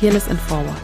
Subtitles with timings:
[0.00, 0.80] Fearless in Forward,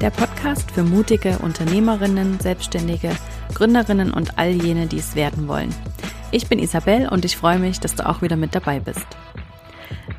[0.00, 3.10] der Podcast für mutige Unternehmerinnen, Selbstständige,
[3.52, 5.68] Gründerinnen und all jene, die es werden wollen.
[6.30, 9.06] Ich bin Isabel und ich freue mich, dass du auch wieder mit dabei bist.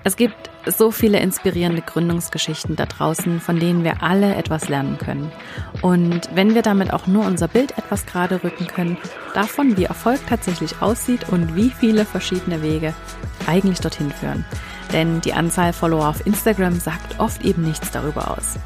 [0.03, 5.31] Es gibt so viele inspirierende Gründungsgeschichten da draußen, von denen wir alle etwas lernen können.
[5.81, 8.97] Und wenn wir damit auch nur unser Bild etwas gerade rücken können,
[9.33, 12.93] davon, wie Erfolg tatsächlich aussieht und wie viele verschiedene Wege
[13.47, 14.45] eigentlich dorthin führen.
[14.93, 18.57] Denn die Anzahl Follower auf Instagram sagt oft eben nichts darüber aus.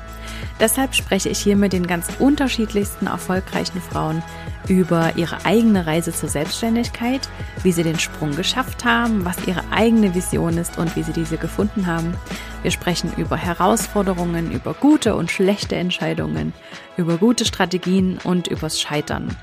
[0.59, 4.21] Deshalb spreche ich hier mit den ganz unterschiedlichsten erfolgreichen Frauen
[4.67, 7.29] über ihre eigene Reise zur Selbstständigkeit,
[7.63, 11.37] wie sie den Sprung geschafft haben, was ihre eigene Vision ist und wie sie diese
[11.37, 12.13] gefunden haben.
[12.61, 16.53] Wir sprechen über Herausforderungen, über gute und schlechte Entscheidungen,
[16.97, 19.35] über gute Strategien und übers Scheitern.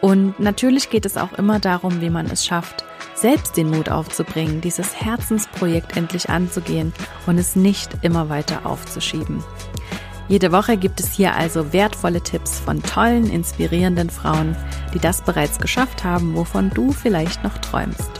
[0.00, 2.84] Und natürlich geht es auch immer darum, wie man es schafft,
[3.14, 6.92] selbst den Mut aufzubringen, dieses Herzensprojekt endlich anzugehen
[7.26, 9.42] und es nicht immer weiter aufzuschieben.
[10.26, 14.56] Jede Woche gibt es hier also wertvolle Tipps von tollen, inspirierenden Frauen,
[14.94, 18.10] die das bereits geschafft haben, wovon du vielleicht noch träumst.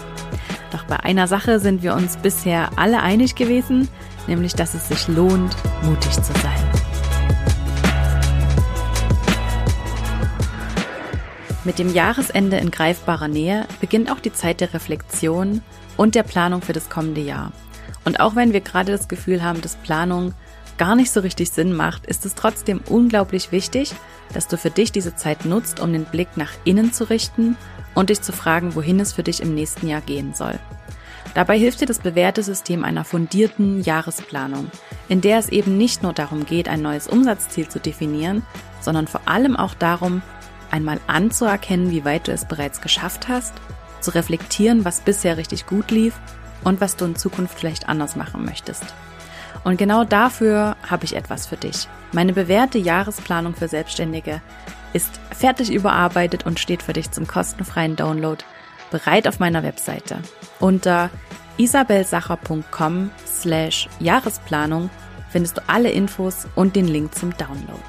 [0.70, 3.88] Doch bei einer Sache sind wir uns bisher alle einig gewesen,
[4.26, 6.70] nämlich dass es sich lohnt, mutig zu sein.
[11.64, 15.62] Mit dem Jahresende in greifbarer Nähe beginnt auch die Zeit der Reflexion
[15.96, 17.52] und der Planung für das kommende Jahr.
[18.04, 20.34] Und auch wenn wir gerade das Gefühl haben, dass Planung
[20.78, 23.92] gar nicht so richtig Sinn macht, ist es trotzdem unglaublich wichtig,
[24.32, 27.56] dass du für dich diese Zeit nutzt, um den Blick nach innen zu richten
[27.94, 30.58] und dich zu fragen, wohin es für dich im nächsten Jahr gehen soll.
[31.34, 34.70] Dabei hilft dir das bewährte System einer fundierten Jahresplanung,
[35.08, 38.42] in der es eben nicht nur darum geht, ein neues Umsatzziel zu definieren,
[38.80, 40.22] sondern vor allem auch darum,
[40.70, 43.52] einmal anzuerkennen, wie weit du es bereits geschafft hast,
[44.00, 46.14] zu reflektieren, was bisher richtig gut lief
[46.62, 48.84] und was du in Zukunft vielleicht anders machen möchtest.
[49.64, 51.88] Und genau dafür habe ich etwas für dich.
[52.12, 54.42] Meine bewährte Jahresplanung für Selbstständige
[54.92, 58.44] ist fertig überarbeitet und steht für dich zum kostenfreien Download
[58.90, 60.18] bereit auf meiner Webseite.
[60.60, 61.10] Unter
[61.56, 64.90] isabelsacher.com slash Jahresplanung
[65.30, 67.82] findest du alle Infos und den Link zum Download.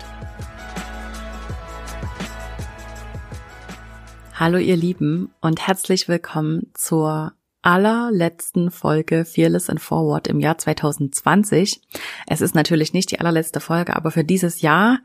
[4.34, 7.34] Hallo ihr Lieben und herzlich willkommen zur
[7.66, 11.82] allerletzten Folge Fearless and Forward im Jahr 2020.
[12.28, 15.00] Es ist natürlich nicht die allerletzte Folge, aber für dieses Jahr,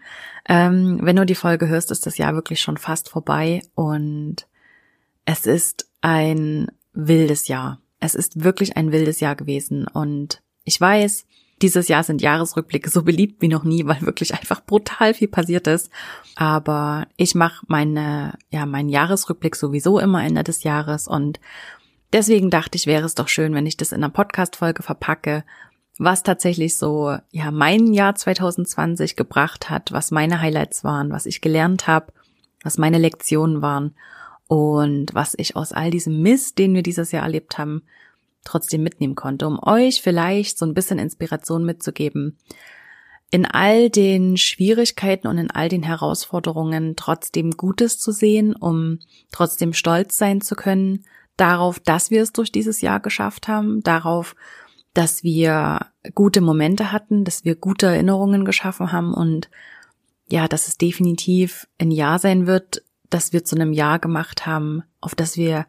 [0.46, 4.46] ähm, wenn du die Folge hörst, ist das Jahr wirklich schon fast vorbei und
[5.24, 7.80] es ist ein wildes Jahr.
[7.98, 11.26] Es ist wirklich ein wildes Jahr gewesen und ich weiß,
[11.62, 15.66] dieses Jahr sind Jahresrückblicke so beliebt wie noch nie, weil wirklich einfach brutal viel passiert
[15.66, 15.90] ist.
[16.36, 21.40] Aber ich mache meine, ja, meinen Jahresrückblick sowieso immer Ende des Jahres und
[22.12, 25.44] Deswegen dachte ich, wäre es doch schön, wenn ich das in einer Podcast-Folge verpacke,
[25.98, 31.40] was tatsächlich so, ja, mein Jahr 2020 gebracht hat, was meine Highlights waren, was ich
[31.40, 32.12] gelernt habe,
[32.62, 33.94] was meine Lektionen waren
[34.48, 37.82] und was ich aus all diesem Mist, den wir dieses Jahr erlebt haben,
[38.44, 42.38] trotzdem mitnehmen konnte, um euch vielleicht so ein bisschen Inspiration mitzugeben,
[43.30, 48.98] in all den Schwierigkeiten und in all den Herausforderungen trotzdem Gutes zu sehen, um
[49.30, 51.04] trotzdem stolz sein zu können,
[51.40, 54.36] darauf, dass wir es durch dieses Jahr geschafft haben, darauf,
[54.94, 59.48] dass wir gute Momente hatten, dass wir gute Erinnerungen geschaffen haben und
[60.28, 64.82] ja, dass es definitiv ein Jahr sein wird, dass wir zu einem Jahr gemacht haben,
[65.00, 65.66] auf das wir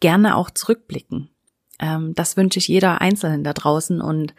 [0.00, 1.30] gerne auch zurückblicken.
[1.80, 4.34] Ähm, das wünsche ich jeder Einzelnen da draußen und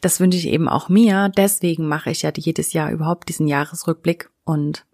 [0.00, 1.30] das wünsche ich eben auch mir.
[1.36, 4.86] Deswegen mache ich ja jedes Jahr überhaupt diesen Jahresrückblick und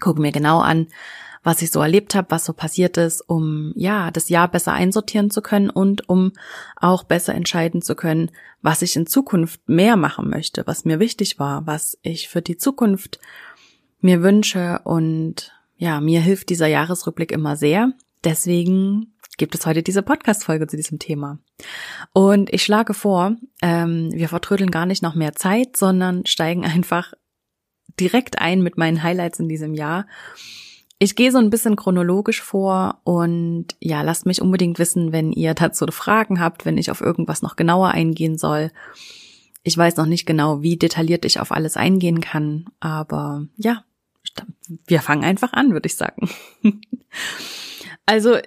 [0.00, 0.88] gucke mir genau an,
[1.44, 5.30] was ich so erlebt habe, was so passiert ist, um ja, das Jahr besser einsortieren
[5.30, 6.32] zu können und um
[6.76, 8.30] auch besser entscheiden zu können,
[8.62, 12.56] was ich in Zukunft mehr machen möchte, was mir wichtig war, was ich für die
[12.56, 13.20] Zukunft
[14.00, 17.92] mir wünsche und ja, mir hilft dieser Jahresrückblick immer sehr.
[18.24, 21.38] Deswegen gibt es heute diese Podcast-Folge zu diesem Thema.
[22.12, 27.12] Und ich schlage vor, ähm, wir vertrödeln gar nicht noch mehr Zeit, sondern steigen einfach
[28.00, 30.06] direkt ein mit meinen Highlights in diesem Jahr
[31.04, 35.52] ich gehe so ein bisschen chronologisch vor und ja, lasst mich unbedingt wissen, wenn ihr
[35.52, 38.70] dazu Fragen habt, wenn ich auf irgendwas noch genauer eingehen soll.
[39.62, 43.84] Ich weiß noch nicht genau, wie detailliert ich auf alles eingehen kann, aber ja,
[44.86, 46.30] wir fangen einfach an, würde ich sagen.
[48.06, 48.38] also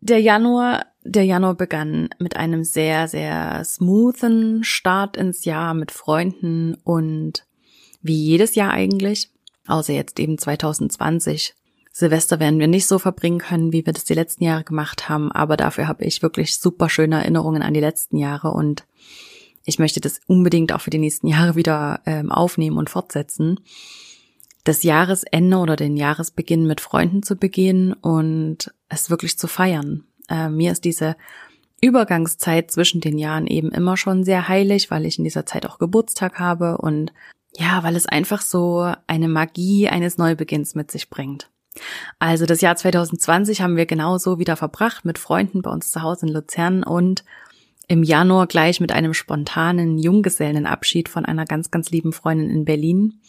[0.00, 6.76] der Januar, der Januar begann mit einem sehr, sehr smoothen Start ins Jahr mit Freunden
[6.84, 7.44] und
[8.02, 9.30] wie jedes Jahr eigentlich,
[9.66, 11.56] außer jetzt eben 2020
[11.96, 15.30] Silvester werden wir nicht so verbringen können, wie wir das die letzten Jahre gemacht haben,
[15.30, 18.84] aber dafür habe ich wirklich super schöne Erinnerungen an die letzten Jahre und
[19.64, 23.60] ich möchte das unbedingt auch für die nächsten Jahre wieder ähm, aufnehmen und fortsetzen.
[24.64, 30.02] Das Jahresende oder den Jahresbeginn mit Freunden zu begehen und es wirklich zu feiern.
[30.28, 31.14] Äh, mir ist diese
[31.80, 35.78] Übergangszeit zwischen den Jahren eben immer schon sehr heilig, weil ich in dieser Zeit auch
[35.78, 37.12] Geburtstag habe und
[37.56, 41.50] ja, weil es einfach so eine Magie eines Neubeginns mit sich bringt.
[42.18, 46.26] Also das Jahr 2020 haben wir genauso wieder verbracht mit Freunden bei uns zu Hause
[46.26, 47.24] in Luzern und
[47.86, 53.20] im Januar gleich mit einem spontanen Junggesellenabschied von einer ganz, ganz lieben Freundin in Berlin.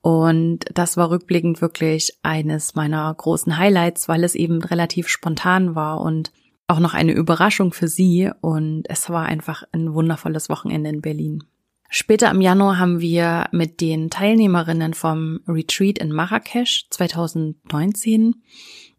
[0.00, 6.00] Und das war rückblickend wirklich eines meiner großen Highlights, weil es eben relativ spontan war
[6.00, 6.30] und
[6.68, 8.30] auch noch eine Überraschung für sie.
[8.40, 11.42] Und es war einfach ein wundervolles Wochenende in Berlin.
[11.90, 18.42] Später im Januar haben wir mit den Teilnehmerinnen vom Retreat in Marrakesch 2019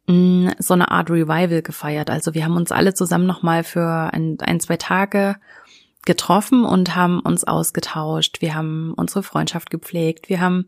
[0.07, 2.09] mm, so eine Art Revival gefeiert.
[2.09, 5.35] Also wir haben uns alle zusammen nochmal für ein, ein, zwei Tage
[6.05, 8.41] getroffen und haben uns ausgetauscht.
[8.41, 10.27] Wir haben unsere Freundschaft gepflegt.
[10.27, 10.65] Wir haben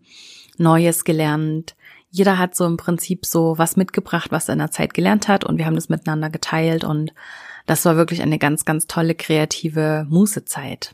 [0.57, 1.75] Neues gelernt.
[2.11, 5.43] Jeder hat so im Prinzip so was mitgebracht, was er in der Zeit gelernt hat
[5.43, 7.13] und wir haben das miteinander geteilt und
[7.65, 10.93] das war wirklich eine ganz, ganz tolle kreative Mußezeit.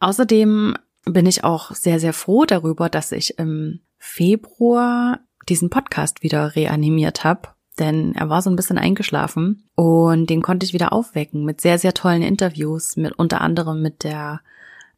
[0.00, 0.74] Außerdem
[1.04, 7.24] bin ich auch sehr, sehr froh darüber, dass ich im Februar diesen Podcast wieder reanimiert
[7.24, 11.60] habe, denn er war so ein bisschen eingeschlafen und den konnte ich wieder aufwecken mit
[11.60, 14.40] sehr, sehr tollen Interviews, mit unter anderem mit der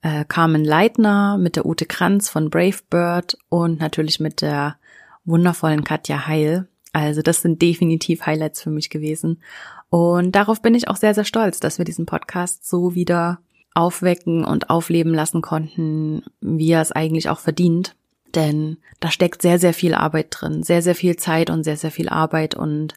[0.03, 4.77] äh, Carmen Leitner, mit der Ute Kranz von Brave Bird und natürlich mit der
[5.25, 6.69] wundervollen Katja Heil.
[6.93, 9.41] Also das sind definitiv Highlights für mich gewesen.
[9.89, 13.41] Und darauf bin ich auch sehr, sehr stolz, dass wir diesen Podcast so wieder
[13.75, 17.95] aufwecken und aufleben lassen konnten, wie er es eigentlich auch verdient.
[18.35, 21.91] Denn da steckt sehr, sehr viel Arbeit drin, sehr, sehr viel Zeit und sehr, sehr
[21.91, 22.95] viel Arbeit und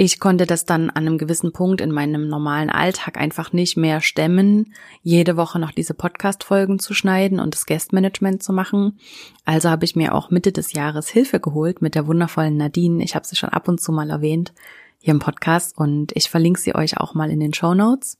[0.00, 4.00] ich konnte das dann an einem gewissen Punkt in meinem normalen Alltag einfach nicht mehr
[4.00, 4.72] stemmen,
[5.02, 9.00] jede Woche noch diese Podcast-Folgen zu schneiden und das Guestmanagement zu machen.
[9.44, 13.02] Also habe ich mir auch Mitte des Jahres Hilfe geholt mit der wundervollen Nadine.
[13.02, 14.52] Ich habe sie schon ab und zu mal erwähnt
[15.00, 18.18] hier im Podcast und ich verlinke sie euch auch mal in den Show Notes.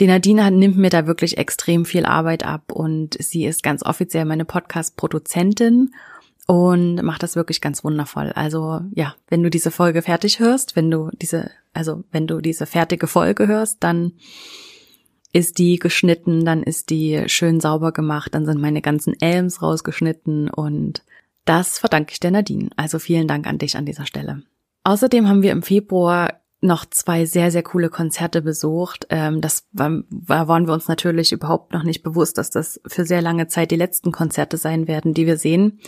[0.00, 4.24] Die Nadine nimmt mir da wirklich extrem viel Arbeit ab und sie ist ganz offiziell
[4.24, 5.94] meine Podcast-Produzentin
[6.46, 8.32] und macht das wirklich ganz wundervoll.
[8.34, 12.66] Also ja, wenn du diese Folge fertig hörst, wenn du diese, also wenn du diese
[12.66, 14.14] fertige Folge hörst, dann
[15.32, 20.50] ist die geschnitten, dann ist die schön sauber gemacht, dann sind meine ganzen Elms rausgeschnitten
[20.50, 21.04] und
[21.44, 22.70] das verdanke ich der Nadine.
[22.76, 24.42] Also vielen Dank an dich an dieser Stelle.
[24.84, 29.06] Außerdem haben wir im Februar noch zwei sehr, sehr coole Konzerte besucht.
[29.10, 33.04] Ähm, das war, war, waren wir uns natürlich überhaupt noch nicht bewusst, dass das für
[33.04, 35.78] sehr lange Zeit die letzten Konzerte sein werden, die wir sehen.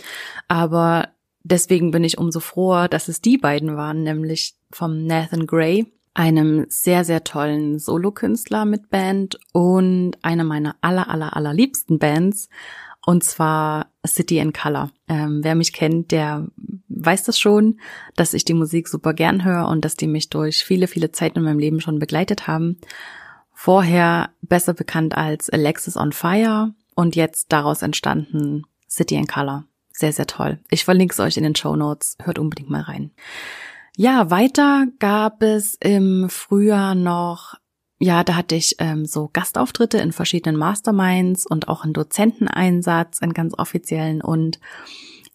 [0.47, 1.09] Aber
[1.43, 6.65] deswegen bin ich umso froher, dass es die beiden waren, nämlich vom Nathan Gray, einem
[6.69, 12.49] sehr, sehr tollen Solokünstler mit Band und einer meiner aller, aller, aller liebsten Bands,
[13.05, 14.91] und zwar City in Color.
[15.07, 16.47] Ähm, wer mich kennt, der
[16.89, 17.79] weiß das schon,
[18.15, 21.39] dass ich die Musik super gern höre und dass die mich durch viele, viele Zeiten
[21.39, 22.77] in meinem Leben schon begleitet haben.
[23.53, 29.65] Vorher besser bekannt als Alexis on Fire und jetzt daraus entstanden City in Color.
[29.91, 30.59] Sehr, sehr toll.
[30.69, 32.17] Ich verlinke es euch in den Show Notes.
[32.21, 33.11] Hört unbedingt mal rein.
[33.95, 37.55] Ja, weiter gab es im Frühjahr noch
[37.99, 43.33] ja, da hatte ich ähm, so Gastauftritte in verschiedenen Masterminds und auch einen Dozenteneinsatz, einen
[43.33, 44.59] ganz offiziellen und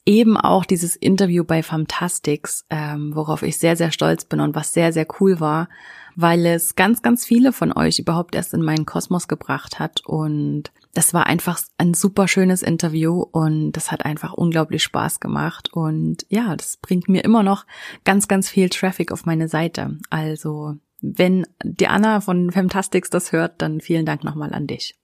[0.04, 4.73] eben auch dieses Interview bei Fantastics, ähm, worauf ich sehr, sehr stolz bin und was
[4.73, 5.68] sehr, sehr cool war,
[6.16, 10.73] weil es ganz, ganz viele von euch überhaupt erst in meinen Kosmos gebracht hat und
[10.94, 16.26] das war einfach ein super schönes Interview und das hat einfach unglaublich Spaß gemacht und
[16.28, 17.64] ja, das bringt mir immer noch
[18.04, 19.99] ganz, ganz viel Traffic auf meine Seite.
[20.11, 24.97] Also wenn die Anna von Fantastics das hört, dann vielen Dank nochmal an dich.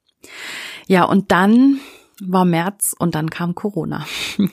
[0.86, 1.80] Ja, und dann
[2.20, 4.04] war März und dann kam Corona.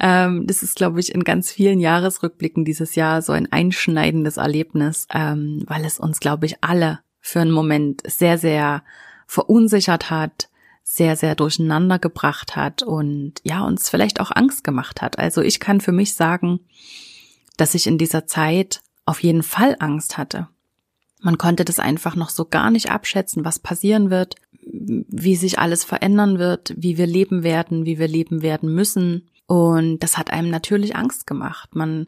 [0.00, 5.06] ähm, das ist, glaube ich, in ganz vielen Jahresrückblicken dieses Jahr so ein einschneidendes Erlebnis,
[5.12, 8.82] ähm, weil es uns, glaube ich, alle für einen Moment sehr, sehr
[9.26, 10.48] verunsichert hat,
[10.82, 15.18] sehr, sehr durcheinander gebracht hat und ja, uns vielleicht auch Angst gemacht hat.
[15.18, 16.60] Also ich kann für mich sagen,
[17.56, 20.48] dass ich in dieser Zeit auf jeden Fall Angst hatte.
[21.22, 25.84] Man konnte das einfach noch so gar nicht abschätzen, was passieren wird, wie sich alles
[25.84, 29.28] verändern wird, wie wir leben werden, wie wir leben werden müssen.
[29.46, 31.74] Und das hat einem natürlich Angst gemacht.
[31.74, 32.06] Man,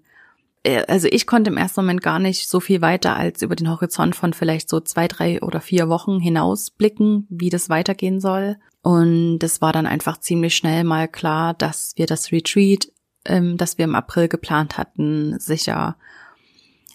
[0.62, 3.70] äh, also ich konnte im ersten Moment gar nicht so viel weiter als über den
[3.70, 8.56] Horizont von vielleicht so zwei, drei oder vier Wochen hinausblicken, wie das weitergehen soll.
[8.82, 12.88] Und es war dann einfach ziemlich schnell mal klar, dass wir das Retreat,
[13.24, 15.96] ähm, das wir im April geplant hatten, sicher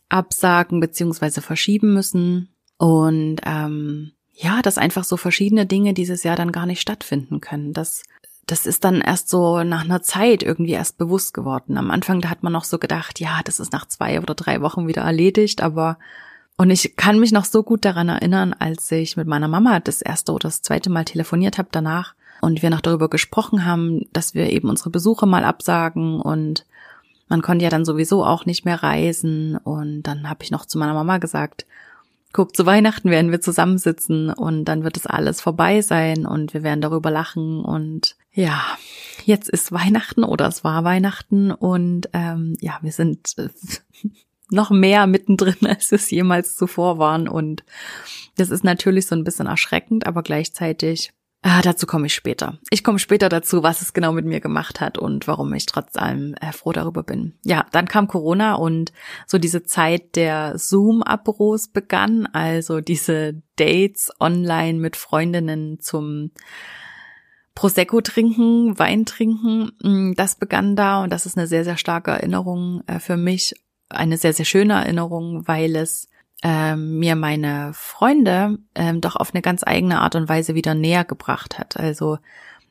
[0.10, 2.50] absagen beziehungsweise verschieben müssen.
[2.78, 7.74] Und ähm, ja, dass einfach so verschiedene Dinge dieses Jahr dann gar nicht stattfinden können.
[7.74, 8.04] Das,
[8.48, 11.78] das ist dann erst so nach einer Zeit irgendwie erst bewusst geworden.
[11.78, 14.62] Am Anfang, da hat man noch so gedacht, ja, das ist nach zwei oder drei
[14.62, 15.98] Wochen wieder erledigt, aber
[16.58, 20.02] und ich kann mich noch so gut daran erinnern, als ich mit meiner Mama das
[20.02, 24.36] erste oder das zweite Mal telefoniert habe danach und wir noch darüber gesprochen haben, dass
[24.36, 26.66] wir eben unsere Besuche mal absagen und
[27.30, 30.78] man konnte ja dann sowieso auch nicht mehr reisen und dann habe ich noch zu
[30.78, 31.66] meiner Mama gesagt,
[32.34, 36.64] guck, zu Weihnachten werden wir zusammensitzen und dann wird es alles vorbei sein und wir
[36.64, 38.62] werden darüber lachen und ja,
[39.26, 43.50] jetzt ist Weihnachten oder es war Weihnachten und ähm, ja, wir sind äh,
[44.50, 47.64] noch mehr mittendrin, als es jemals zuvor waren und
[48.38, 52.60] das ist natürlich so ein bisschen erschreckend, aber gleichzeitig Ah, dazu komme ich später.
[52.70, 55.96] Ich komme später dazu, was es genau mit mir gemacht hat und warum ich trotz
[55.96, 57.34] allem äh, froh darüber bin.
[57.44, 58.92] Ja, dann kam Corona und
[59.26, 66.30] so diese Zeit der Zoom-Abros begann, also diese Dates online mit Freundinnen zum
[67.56, 72.12] Prosecco trinken, Wein trinken, mm, das begann da und das ist eine sehr, sehr starke
[72.12, 73.56] Erinnerung äh, für mich.
[73.90, 76.08] Eine sehr, sehr schöne Erinnerung, weil es
[76.44, 81.06] ähm, mir meine Freunde ähm, doch auf eine ganz eigene Art und Weise wieder näher
[81.06, 81.78] gebracht hat.
[81.78, 82.18] Also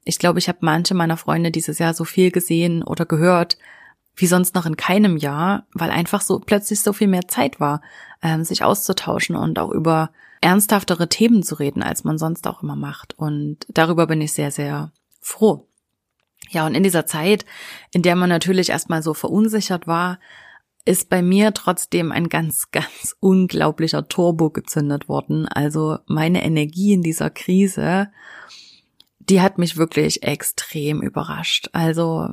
[0.05, 3.59] ich glaube, ich habe manche meiner Freunde dieses Jahr so viel gesehen oder gehört
[4.17, 7.81] wie sonst noch in keinem Jahr, weil einfach so plötzlich so viel mehr Zeit war,
[8.23, 10.11] ähm, sich auszutauschen und auch über
[10.41, 13.19] ernsthaftere Themen zu reden, als man sonst auch immer macht.
[13.19, 15.67] Und darüber bin ich sehr, sehr froh.
[16.51, 17.45] Ja, und in dieser Zeit,
[17.93, 20.19] in der man natürlich erstmal so verunsichert war,
[20.85, 25.47] ist bei mir trotzdem ein ganz, ganz unglaublicher Turbo gezündet worden.
[25.47, 28.11] Also meine Energie in dieser Krise,
[29.19, 31.69] die hat mich wirklich extrem überrascht.
[31.73, 32.29] Also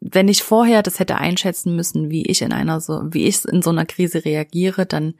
[0.00, 3.62] wenn ich vorher das hätte einschätzen müssen, wie ich in einer so, wie ich in
[3.62, 5.14] so einer Krise reagiere, dann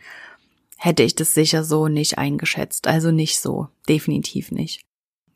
[0.77, 2.87] hätte ich das sicher so nicht eingeschätzt.
[2.87, 4.83] Also nicht so, definitiv nicht.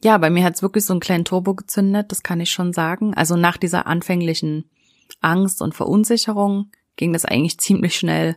[0.03, 2.73] Ja, bei mir hat es wirklich so einen kleinen Turbo gezündet, das kann ich schon
[2.73, 3.15] sagen.
[3.15, 4.65] Also nach dieser anfänglichen
[5.21, 6.71] Angst und Verunsicherung
[7.01, 8.37] ging das eigentlich ziemlich schnell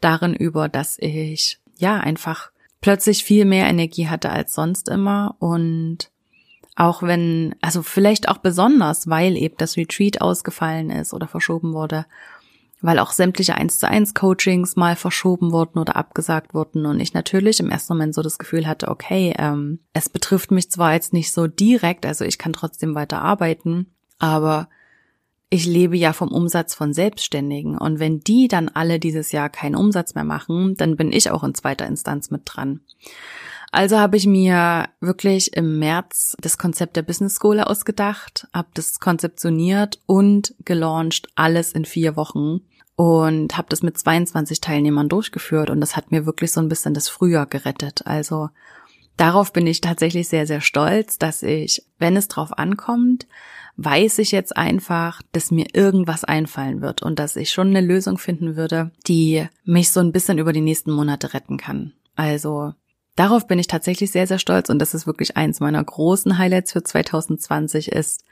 [0.00, 2.50] darin über, dass ich ja einfach
[2.80, 5.36] plötzlich viel mehr Energie hatte als sonst immer.
[5.38, 6.10] Und
[6.74, 12.04] auch wenn, also vielleicht auch besonders, weil eben das Retreat ausgefallen ist oder verschoben wurde,
[12.80, 17.14] weil auch sämtliche 1 zu 1 Coachings mal verschoben wurden oder abgesagt wurden und ich
[17.14, 21.12] natürlich im ersten Moment so das Gefühl hatte, okay, ähm, es betrifft mich zwar jetzt
[21.12, 24.68] nicht so direkt, also ich kann trotzdem weiter arbeiten, aber
[25.50, 29.74] ich lebe ja vom Umsatz von Selbstständigen und wenn die dann alle dieses Jahr keinen
[29.74, 32.80] Umsatz mehr machen, dann bin ich auch in zweiter Instanz mit dran.
[33.72, 39.00] Also habe ich mir wirklich im März das Konzept der Business School ausgedacht, habe das
[39.00, 42.60] konzeptioniert und gelauncht, alles in vier Wochen
[42.94, 46.94] und habe das mit 22 Teilnehmern durchgeführt und das hat mir wirklich so ein bisschen
[46.94, 48.06] das Frühjahr gerettet.
[48.06, 48.50] Also
[49.20, 53.26] darauf bin ich tatsächlich sehr, sehr stolz, dass ich, wenn es drauf ankommt,
[53.76, 58.16] weiß ich jetzt einfach, dass mir irgendwas einfallen wird und dass ich schon eine Lösung
[58.16, 61.92] finden würde, die mich so ein bisschen über die nächsten Monate retten kann.
[62.16, 62.72] Also
[63.14, 66.72] darauf bin ich tatsächlich sehr, sehr stolz und das ist wirklich eins meiner großen Highlights
[66.72, 68.24] für 2020 ist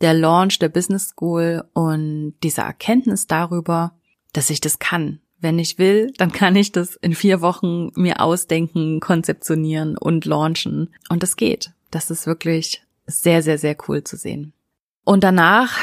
[0.00, 3.92] der Launch der Business School und diese Erkenntnis darüber,
[4.32, 5.20] dass ich das kann.
[5.44, 10.88] Wenn ich will, dann kann ich das in vier Wochen mir ausdenken, konzeptionieren und launchen.
[11.10, 11.72] Und das geht.
[11.90, 14.54] Das ist wirklich sehr, sehr, sehr cool zu sehen.
[15.04, 15.76] Und danach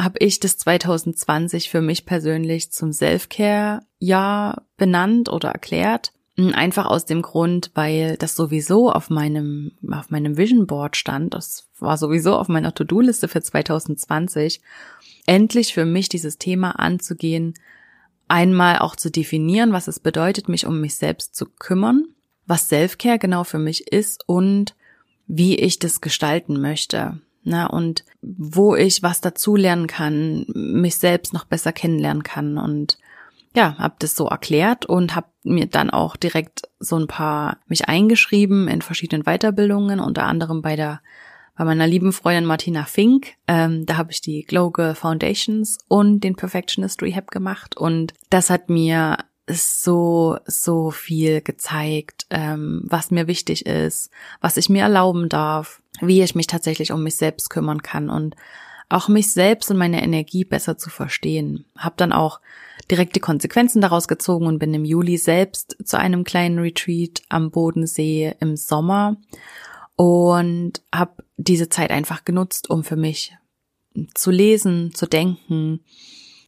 [0.00, 6.12] habe ich das 2020 für mich persönlich zum Self-Care-Jahr benannt oder erklärt.
[6.36, 11.34] Einfach aus dem Grund, weil das sowieso auf meinem, auf meinem Vision Board stand.
[11.34, 14.60] Das war sowieso auf meiner To-Do-Liste für 2020.
[15.26, 17.54] Endlich für mich dieses Thema anzugehen,
[18.28, 22.06] einmal auch zu definieren, was es bedeutet, mich um mich selbst zu kümmern,
[22.46, 24.74] was Self-Care genau für mich ist und
[25.26, 27.20] wie ich das gestalten möchte.
[27.44, 32.98] Na, und wo ich was dazu lernen kann, mich selbst noch besser kennenlernen kann und
[33.54, 37.88] ja, habe das so erklärt und habe mir dann auch direkt so ein paar mich
[37.88, 41.00] eingeschrieben in verschiedenen Weiterbildungen, unter anderem bei der
[41.58, 43.34] bei meiner lieben Freundin Martina Fink.
[43.48, 48.48] Ähm, da habe ich die Glow Girl Foundations und den Perfectionist Rehab gemacht und das
[48.48, 49.18] hat mir
[49.50, 54.10] so so viel gezeigt, ähm, was mir wichtig ist,
[54.40, 58.36] was ich mir erlauben darf, wie ich mich tatsächlich um mich selbst kümmern kann und
[58.88, 61.64] auch mich selbst und meine Energie besser zu verstehen.
[61.76, 62.40] Hab dann auch
[62.88, 67.50] direkt die Konsequenzen daraus gezogen und bin im Juli selbst zu einem kleinen Retreat am
[67.50, 69.16] Bodensee im Sommer
[69.96, 73.32] und habe diese Zeit einfach genutzt, um für mich
[74.14, 75.80] zu lesen, zu denken,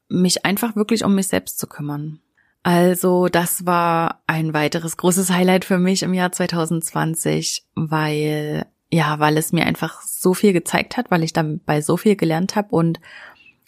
[0.09, 2.21] mich einfach wirklich um mich selbst zu kümmern.
[2.63, 9.37] Also das war ein weiteres großes Highlight für mich im Jahr 2020, weil ja, weil
[9.39, 13.01] es mir einfach so viel gezeigt hat, weil ich dabei so viel gelernt habe und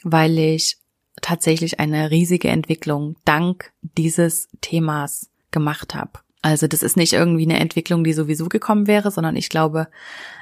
[0.02, 0.78] weil ich
[1.20, 6.18] tatsächlich eine riesige Entwicklung dank dieses Themas gemacht habe.
[6.42, 9.86] Also das ist nicht irgendwie eine Entwicklung, die sowieso gekommen wäre, sondern ich glaube,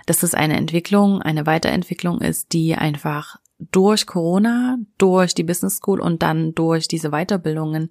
[0.07, 6.01] dass es eine Entwicklung, eine Weiterentwicklung ist, die einfach durch Corona, durch die Business School
[6.01, 7.91] und dann durch diese Weiterbildungen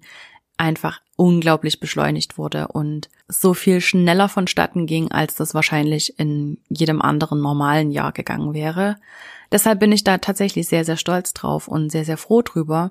[0.56, 7.00] einfach unglaublich beschleunigt wurde und so viel schneller vonstatten ging, als das wahrscheinlich in jedem
[7.00, 8.96] anderen normalen Jahr gegangen wäre.
[9.52, 12.90] Deshalb bin ich da tatsächlich sehr, sehr stolz drauf und sehr, sehr froh drüber,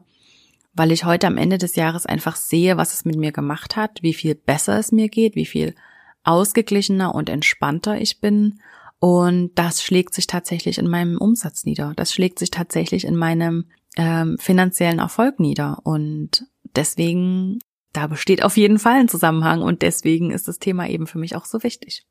[0.74, 4.00] weil ich heute am Ende des Jahres einfach sehe, was es mit mir gemacht hat,
[4.02, 5.76] wie viel besser es mir geht, wie viel
[6.24, 8.60] ausgeglichener und entspannter ich bin.
[9.00, 11.94] Und das schlägt sich tatsächlich in meinem Umsatz nieder.
[11.96, 13.66] Das schlägt sich tatsächlich in meinem
[13.98, 15.80] ähm, finanziellen Erfolg nieder.
[15.84, 16.46] Und
[16.76, 17.60] deswegen,
[17.94, 21.36] da besteht auf jeden Fall ein Zusammenhang und deswegen ist das Thema eben für mich
[21.36, 22.06] auch so wichtig.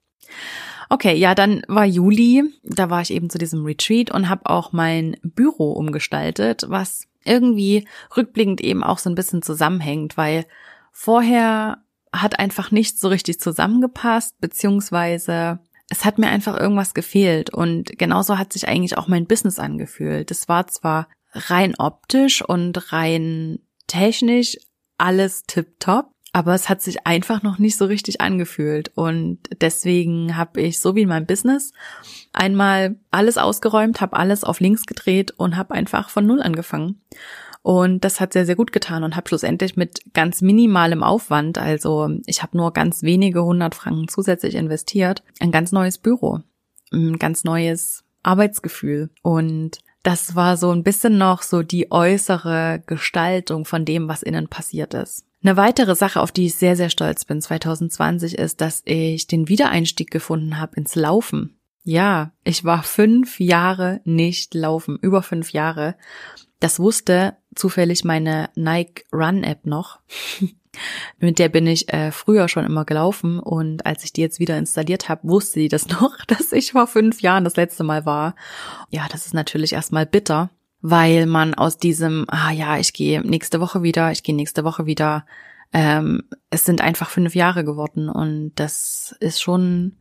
[0.90, 4.72] Okay, ja, dann war Juli, da war ich eben zu diesem Retreat und habe auch
[4.72, 10.46] mein Büro umgestaltet, was irgendwie rückblickend eben auch so ein bisschen zusammenhängt, weil
[10.92, 11.78] vorher
[12.12, 18.38] hat einfach nicht so richtig zusammengepasst, beziehungsweise es hat mir einfach irgendwas gefehlt und genauso
[18.38, 20.30] hat sich eigentlich auch mein Business angefühlt.
[20.30, 24.56] Das war zwar rein optisch und rein technisch
[24.98, 26.10] alles tipptopp.
[26.38, 28.92] Aber es hat sich einfach noch nicht so richtig angefühlt.
[28.94, 31.72] Und deswegen habe ich, so wie in meinem Business,
[32.32, 37.00] einmal alles ausgeräumt, habe alles auf links gedreht und habe einfach von Null angefangen.
[37.62, 42.08] Und das hat sehr, sehr gut getan und habe schlussendlich mit ganz minimalem Aufwand, also
[42.24, 46.38] ich habe nur ganz wenige hundert Franken zusätzlich investiert, ein ganz neues Büro,
[46.92, 49.10] ein ganz neues Arbeitsgefühl.
[49.22, 54.46] Und das war so ein bisschen noch so die äußere Gestaltung von dem, was innen
[54.46, 55.27] passiert ist.
[55.48, 59.48] Eine weitere Sache, auf die ich sehr, sehr stolz bin 2020, ist, dass ich den
[59.48, 61.58] Wiedereinstieg gefunden habe ins Laufen.
[61.84, 65.94] Ja, ich war fünf Jahre nicht laufen, über fünf Jahre.
[66.60, 70.00] Das wusste zufällig meine Nike Run App noch.
[71.18, 74.58] Mit der bin ich äh, früher schon immer gelaufen und als ich die jetzt wieder
[74.58, 78.34] installiert habe, wusste sie das noch, dass ich vor fünf Jahren das letzte Mal war.
[78.90, 83.60] Ja, das ist natürlich erstmal bitter, weil man aus diesem, ah ja, ich gehe nächste
[83.60, 85.26] Woche wieder, ich gehe nächste Woche wieder,
[85.72, 89.96] ähm, es sind einfach fünf Jahre geworden und das ist schon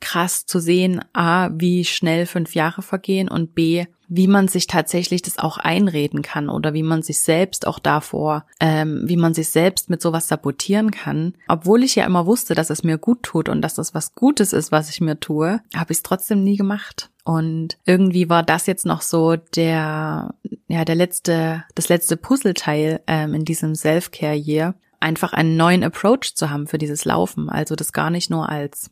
[0.00, 5.22] krass zu sehen, a, wie schnell fünf Jahre vergehen und b, wie man sich tatsächlich
[5.22, 9.50] das auch einreden kann oder wie man sich selbst auch davor, ähm, wie man sich
[9.50, 11.34] selbst mit sowas sabotieren kann.
[11.46, 14.52] Obwohl ich ja immer wusste, dass es mir gut tut und dass das was Gutes
[14.52, 17.10] ist, was ich mir tue, habe ich es trotzdem nie gemacht.
[17.28, 20.34] Und irgendwie war das jetzt noch so der,
[20.66, 26.48] ja, der letzte, das letzte Puzzleteil ähm, in diesem Self-Care-Year, einfach einen neuen Approach zu
[26.48, 27.50] haben für dieses Laufen.
[27.50, 28.90] Also das gar nicht nur als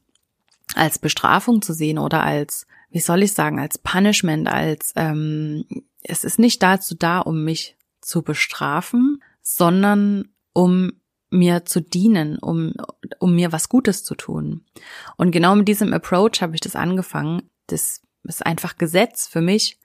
[0.75, 5.65] als Bestrafung zu sehen oder als, wie soll ich sagen, als Punishment, als ähm,
[6.03, 10.93] es ist nicht dazu da, um mich zu bestrafen, sondern um
[11.31, 12.75] mir zu dienen, um,
[13.19, 14.67] um mir was Gutes zu tun.
[15.17, 17.49] Und genau mit diesem Approach habe ich das angefangen.
[17.69, 19.79] Das ist einfach Gesetz für mich.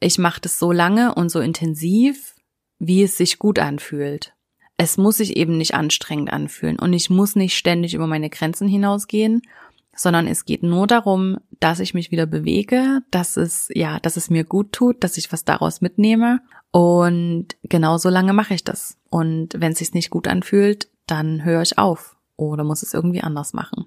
[0.00, 2.34] Ich mache das so lange und so intensiv,
[2.78, 4.34] wie es sich gut anfühlt.
[4.76, 8.68] Es muss sich eben nicht anstrengend anfühlen und ich muss nicht ständig über meine Grenzen
[8.68, 9.42] hinausgehen
[9.98, 14.30] sondern es geht nur darum, dass ich mich wieder bewege, dass es, ja, dass es
[14.30, 16.40] mir gut tut, dass ich was daraus mitnehme.
[16.70, 18.96] Und genau so lange mache ich das.
[19.10, 23.22] Und wenn es sich nicht gut anfühlt, dann höre ich auf oder muss es irgendwie
[23.22, 23.86] anders machen.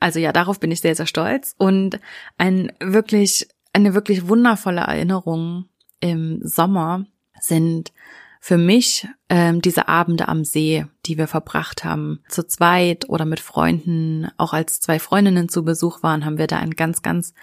[0.00, 2.00] Also ja, darauf bin ich sehr, sehr stolz und
[2.36, 5.66] ein wirklich, eine wirklich wundervolle Erinnerung
[6.00, 7.04] im Sommer
[7.40, 7.92] sind
[8.40, 13.40] für mich ähm, diese Abende am See, die wir verbracht haben, zu zweit oder mit
[13.40, 17.34] Freunden, auch als zwei Freundinnen zu Besuch waren, haben wir da einen ganz, ganz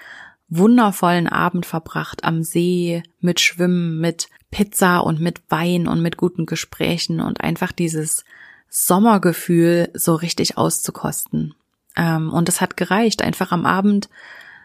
[0.47, 6.45] wundervollen Abend verbracht am See mit Schwimmen, mit Pizza und mit Wein und mit guten
[6.45, 8.23] Gesprächen und einfach dieses
[8.69, 11.55] Sommergefühl so richtig auszukosten.
[11.95, 14.09] Ähm, und es hat gereicht, einfach am Abend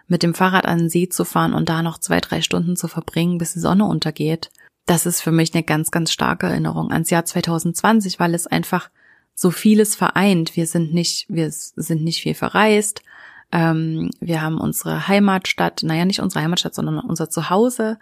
[0.09, 2.89] mit dem Fahrrad an den See zu fahren und da noch zwei, drei Stunden zu
[2.89, 4.51] verbringen, bis die Sonne untergeht
[4.91, 8.91] das ist für mich eine ganz, ganz starke Erinnerung ans Jahr 2020, weil es einfach
[9.37, 10.57] so vieles vereint.
[10.57, 13.03] Wir sind nicht, wir sind nicht viel verreist.
[13.53, 17.99] Ähm, wir haben unsere Heimatstadt, naja, nicht unsere Heimatstadt, sondern unser Zuhause,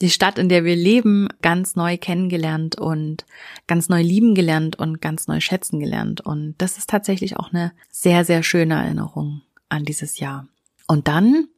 [0.00, 3.26] die Stadt, in der wir leben, ganz neu kennengelernt und
[3.66, 6.20] ganz neu lieben gelernt und ganz neu schätzen gelernt.
[6.22, 10.48] Und das ist tatsächlich auch eine sehr, sehr schöne Erinnerung an dieses Jahr.
[10.86, 11.48] Und dann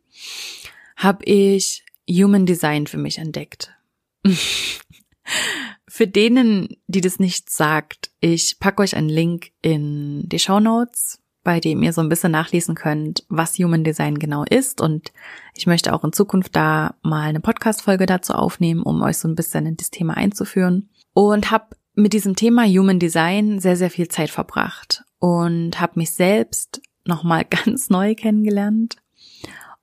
[0.97, 3.73] habe ich Human Design für mich entdeckt.
[5.87, 11.21] Für denen, die das nicht sagt, Ich packe euch einen Link in die Show Notes,
[11.49, 14.83] bei dem ihr so ein bisschen nachlesen könnt, was Human Design genau ist.
[14.83, 15.15] Und
[15.55, 19.35] ich möchte auch in Zukunft da mal eine Podcast-Folge dazu aufnehmen, um euch so ein
[19.35, 20.91] bisschen in das Thema einzuführen.
[21.15, 26.11] Und habe mit diesem Thema Human Design sehr, sehr viel Zeit verbracht und habe mich
[26.11, 28.97] selbst nochmal ganz neu kennengelernt.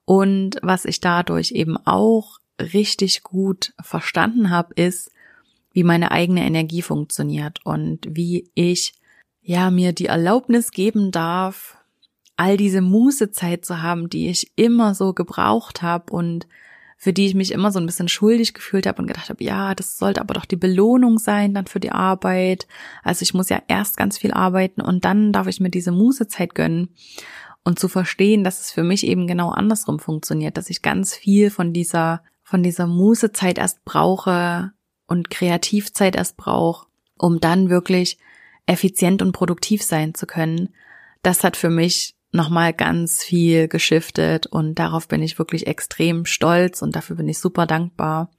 [0.04, 5.10] Und was ich dadurch eben auch richtig gut verstanden habe, ist,
[5.72, 8.92] wie meine eigene Energie funktioniert und wie ich
[9.46, 11.78] ja mir die Erlaubnis geben darf,
[12.36, 16.46] all diese Mußezeit zu haben, die ich immer so gebraucht habe und
[16.98, 19.74] für die ich mich immer so ein bisschen schuldig gefühlt habe und gedacht habe, ja,
[19.74, 22.66] das sollte aber doch die Belohnung sein dann für die Arbeit.
[23.02, 26.54] Also ich muss ja erst ganz viel arbeiten und dann darf ich mir diese Mußezeit
[26.54, 26.88] gönnen
[27.64, 31.50] und zu verstehen, dass es für mich eben genau andersrum funktioniert, dass ich ganz viel
[31.50, 34.72] von dieser von dieser Mußezeit erst brauche
[35.06, 36.86] und Kreativzeit erst brauche,
[37.18, 38.18] um dann wirklich
[38.66, 40.70] effizient und produktiv sein zu können.
[41.22, 46.82] Das hat für mich nochmal ganz viel geschiftet und darauf bin ich wirklich extrem stolz
[46.82, 48.30] und dafür bin ich super dankbar,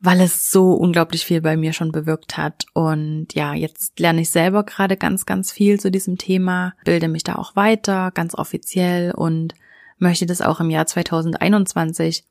[0.00, 2.66] weil es so unglaublich viel bei mir schon bewirkt hat.
[2.74, 7.24] Und ja, jetzt lerne ich selber gerade ganz, ganz viel zu diesem Thema, bilde mich
[7.24, 9.54] da auch weiter, ganz offiziell und
[9.98, 12.24] möchte das auch im Jahr 2021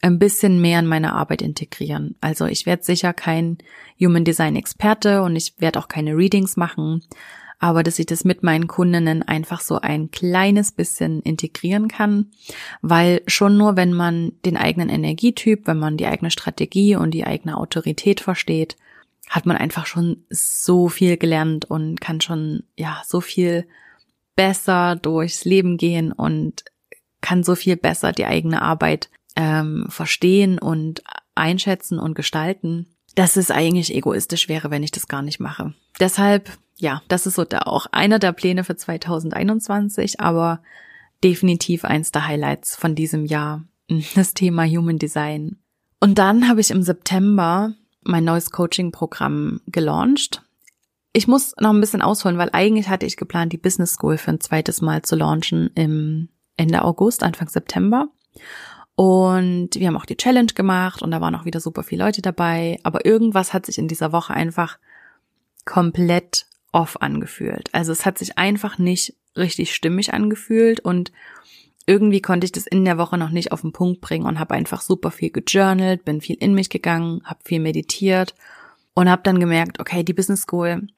[0.00, 2.14] ein bisschen mehr in meine Arbeit integrieren.
[2.20, 3.58] Also ich werde sicher kein
[4.00, 7.02] Human Design Experte und ich werde auch keine Readings machen,
[7.58, 12.30] aber dass ich das mit meinen Kundinnen einfach so ein kleines bisschen integrieren kann,
[12.82, 17.24] weil schon nur wenn man den eigenen Energietyp, wenn man die eigene Strategie und die
[17.24, 18.76] eigene Autorität versteht,
[19.28, 23.66] hat man einfach schon so viel gelernt und kann schon ja so viel
[24.36, 26.64] besser durchs Leben gehen und
[27.20, 31.02] kann so viel besser die eigene Arbeit ähm, verstehen und
[31.36, 35.74] einschätzen und gestalten, dass es eigentlich egoistisch wäre, wenn ich das gar nicht mache.
[36.00, 40.60] Deshalb, ja, das ist so da auch einer der Pläne für 2021, aber
[41.22, 43.64] definitiv eins der Highlights von diesem Jahr,
[44.16, 45.58] das Thema Human Design.
[46.00, 50.42] Und dann habe ich im September mein neues Coaching-Programm gelauncht.
[51.12, 54.32] Ich muss noch ein bisschen ausholen, weil eigentlich hatte ich geplant, die Business School für
[54.32, 58.08] ein zweites Mal zu launchen im Ende August, Anfang September.
[58.98, 62.20] Und wir haben auch die Challenge gemacht und da waren auch wieder super viele Leute
[62.20, 62.80] dabei.
[62.82, 64.76] Aber irgendwas hat sich in dieser Woche einfach
[65.64, 67.72] komplett off angefühlt.
[67.72, 71.12] Also es hat sich einfach nicht richtig stimmig angefühlt und
[71.86, 74.54] irgendwie konnte ich das in der Woche noch nicht auf den Punkt bringen und habe
[74.54, 78.34] einfach super viel gejournalt, bin viel in mich gegangen, habe viel meditiert
[78.94, 80.88] und habe dann gemerkt, okay, die Business School,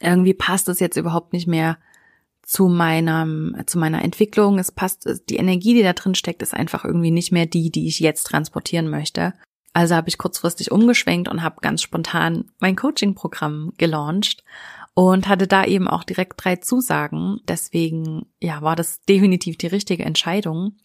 [0.00, 1.76] irgendwie passt es jetzt überhaupt nicht mehr
[2.46, 4.58] zu meinem, zu meiner Entwicklung.
[4.58, 7.88] Es passt, die Energie, die da drin steckt, ist einfach irgendwie nicht mehr die, die
[7.88, 9.34] ich jetzt transportieren möchte.
[9.72, 14.44] Also habe ich kurzfristig umgeschwenkt und habe ganz spontan mein Coaching-Programm gelauncht
[14.94, 17.40] und hatte da eben auch direkt drei Zusagen.
[17.48, 20.76] Deswegen, ja, war das definitiv die richtige Entscheidung.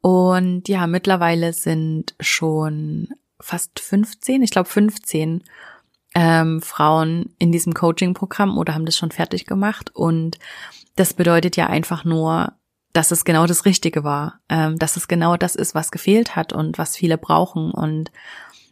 [0.00, 3.08] Und ja, mittlerweile sind schon
[3.40, 5.44] fast 15, ich glaube 15
[6.16, 9.94] ähm, Frauen in diesem Coaching-Programm oder haben das schon fertig gemacht.
[9.94, 10.38] Und
[10.96, 12.54] das bedeutet ja einfach nur,
[12.92, 16.52] dass es genau das Richtige war, ähm, dass es genau das ist, was gefehlt hat
[16.52, 17.70] und was viele brauchen.
[17.70, 18.10] Und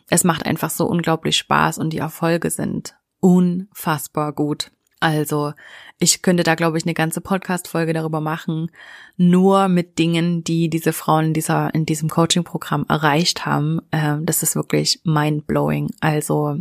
[0.09, 4.71] es macht einfach so unglaublich Spaß und die Erfolge sind unfassbar gut.
[5.01, 5.53] Also
[5.99, 8.71] ich könnte da, glaube ich, eine ganze Podcast-Folge darüber machen,
[9.19, 13.83] nur mit Dingen, die diese Frauen in, dieser, in diesem Coaching-Programm erreicht haben.
[13.93, 15.91] Ähm, das ist wirklich mind-blowing.
[16.01, 16.57] Also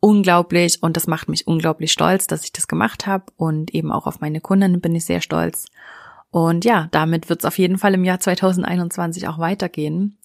[0.00, 4.06] unglaublich und das macht mich unglaublich stolz, dass ich das gemacht habe und eben auch
[4.06, 5.66] auf meine Kunden bin ich sehr stolz.
[6.30, 10.18] Und ja, damit wird es auf jeden Fall im Jahr 2021 auch weitergehen,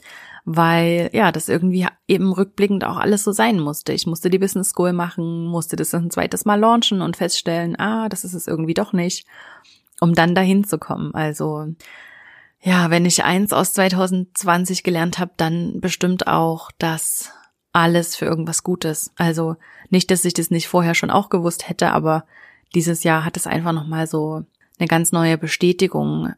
[0.44, 3.94] weil ja, das irgendwie eben rückblickend auch alles so sein musste.
[3.94, 8.10] Ich musste die Business School machen, musste das ein zweites Mal launchen und feststellen, ah,
[8.10, 9.26] das ist es irgendwie doch nicht,
[10.02, 11.14] um dann dahin zu kommen.
[11.14, 11.68] Also
[12.60, 17.32] ja, wenn ich eins aus 2020 gelernt habe, dann bestimmt auch, dass
[17.74, 19.12] alles für irgendwas Gutes.
[19.16, 19.56] Also
[19.90, 22.26] nicht, dass ich das nicht vorher schon auch gewusst hätte, aber
[22.76, 24.44] dieses Jahr hat es einfach nochmal so
[24.80, 26.34] eine ganz neue Bestätigung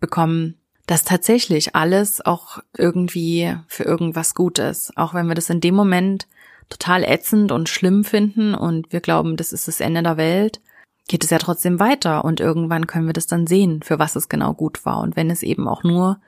[0.00, 0.54] bekommen,
[0.86, 4.96] dass tatsächlich alles auch irgendwie für irgendwas gut ist.
[4.96, 6.28] Auch wenn wir das in dem Moment
[6.68, 10.60] total ätzend und schlimm finden und wir glauben, das ist das Ende der Welt,
[11.08, 14.28] geht es ja trotzdem weiter und irgendwann können wir das dann sehen, für was es
[14.28, 16.20] genau gut war und wenn es eben auch nur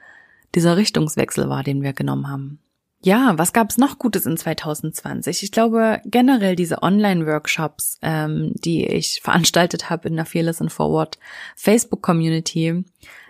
[0.55, 2.59] dieser Richtungswechsel war, den wir genommen haben.
[3.01, 5.45] Ja, was gab es noch Gutes in 2020?
[5.45, 11.19] Ich glaube generell diese Online-Workshops, ähm, die ich veranstaltet habe in der Fearless and Forward
[11.55, 12.85] Facebook-Community.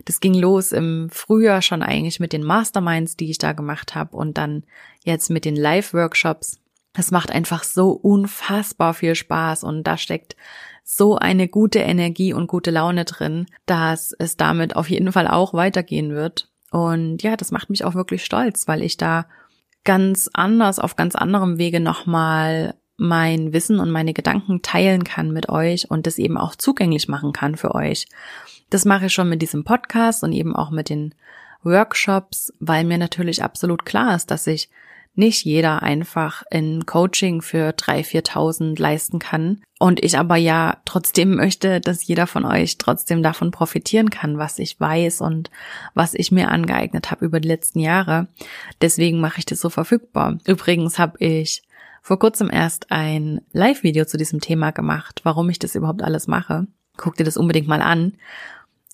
[0.06, 4.16] Das ging los im Frühjahr schon eigentlich mit den Masterminds, die ich da gemacht habe
[4.16, 4.64] und dann
[5.04, 6.60] jetzt mit den Live-Workshops.
[6.94, 10.34] Es macht einfach so unfassbar viel Spaß und da steckt
[10.82, 15.52] so eine gute Energie und gute Laune drin, dass es damit auf jeden Fall auch
[15.52, 16.48] weitergehen wird.
[16.70, 19.26] Und ja, das macht mich auch wirklich stolz, weil ich da
[19.88, 25.48] ganz anders, auf ganz anderem Wege nochmal mein Wissen und meine Gedanken teilen kann mit
[25.48, 28.06] euch und das eben auch zugänglich machen kann für euch.
[28.68, 31.14] Das mache ich schon mit diesem Podcast und eben auch mit den
[31.62, 34.68] Workshops, weil mir natürlich absolut klar ist, dass ich
[35.18, 39.60] nicht jeder einfach in Coaching für drei, viertausend leisten kann.
[39.78, 44.58] Und ich aber ja trotzdem möchte, dass jeder von euch trotzdem davon profitieren kann, was
[44.58, 45.50] ich weiß und
[45.94, 48.28] was ich mir angeeignet habe über die letzten Jahre.
[48.80, 50.38] Deswegen mache ich das so verfügbar.
[50.46, 51.62] Übrigens habe ich
[52.02, 56.66] vor kurzem erst ein Live-Video zu diesem Thema gemacht, warum ich das überhaupt alles mache.
[56.96, 58.14] Guck dir das unbedingt mal an.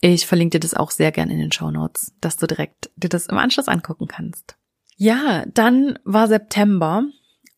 [0.00, 3.08] Ich verlinke dir das auch sehr gern in den Show Notes, dass du direkt dir
[3.08, 4.56] das im Anschluss angucken kannst.
[4.96, 7.04] Ja, dann war September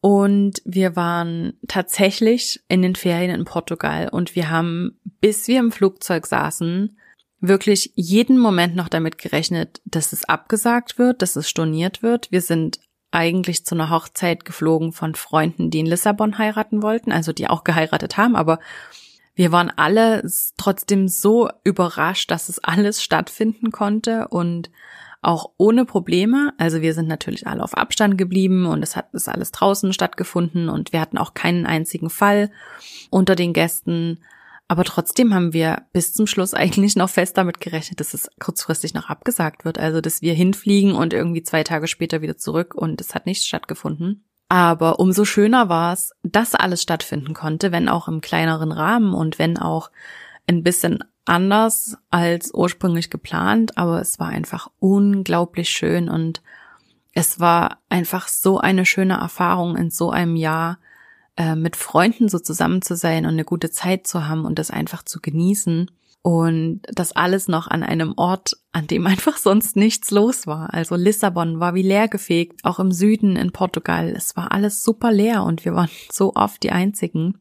[0.00, 5.72] und wir waren tatsächlich in den Ferien in Portugal und wir haben, bis wir im
[5.72, 6.96] Flugzeug saßen,
[7.40, 12.30] wirklich jeden Moment noch damit gerechnet, dass es abgesagt wird, dass es storniert wird.
[12.30, 17.32] Wir sind eigentlich zu einer Hochzeit geflogen von Freunden, die in Lissabon heiraten wollten, also
[17.32, 18.58] die auch geheiratet haben, aber
[19.34, 20.22] wir waren alle
[20.56, 24.70] trotzdem so überrascht, dass es alles stattfinden konnte und
[25.26, 26.54] auch ohne Probleme.
[26.56, 30.68] Also wir sind natürlich alle auf Abstand geblieben und es hat ist alles draußen stattgefunden
[30.68, 32.50] und wir hatten auch keinen einzigen Fall
[33.10, 34.20] unter den Gästen.
[34.68, 38.94] Aber trotzdem haben wir bis zum Schluss eigentlich noch fest damit gerechnet, dass es kurzfristig
[38.94, 39.78] noch abgesagt wird.
[39.78, 43.46] Also, dass wir hinfliegen und irgendwie zwei Tage später wieder zurück und es hat nichts
[43.46, 44.24] stattgefunden.
[44.48, 49.40] Aber umso schöner war es, dass alles stattfinden konnte, wenn auch im kleineren Rahmen und
[49.40, 49.90] wenn auch
[50.46, 56.42] ein bisschen anders als ursprünglich geplant, aber es war einfach unglaublich schön und
[57.12, 60.78] es war einfach so eine schöne Erfahrung in so einem Jahr
[61.36, 64.70] äh, mit Freunden so zusammen zu sein und eine gute Zeit zu haben und das
[64.70, 65.90] einfach zu genießen
[66.26, 70.74] und das alles noch an einem Ort, an dem einfach sonst nichts los war.
[70.74, 74.12] Also Lissabon war wie leergefegt, auch im Süden in Portugal.
[74.16, 77.38] Es war alles super leer und wir waren so oft die Einzigen.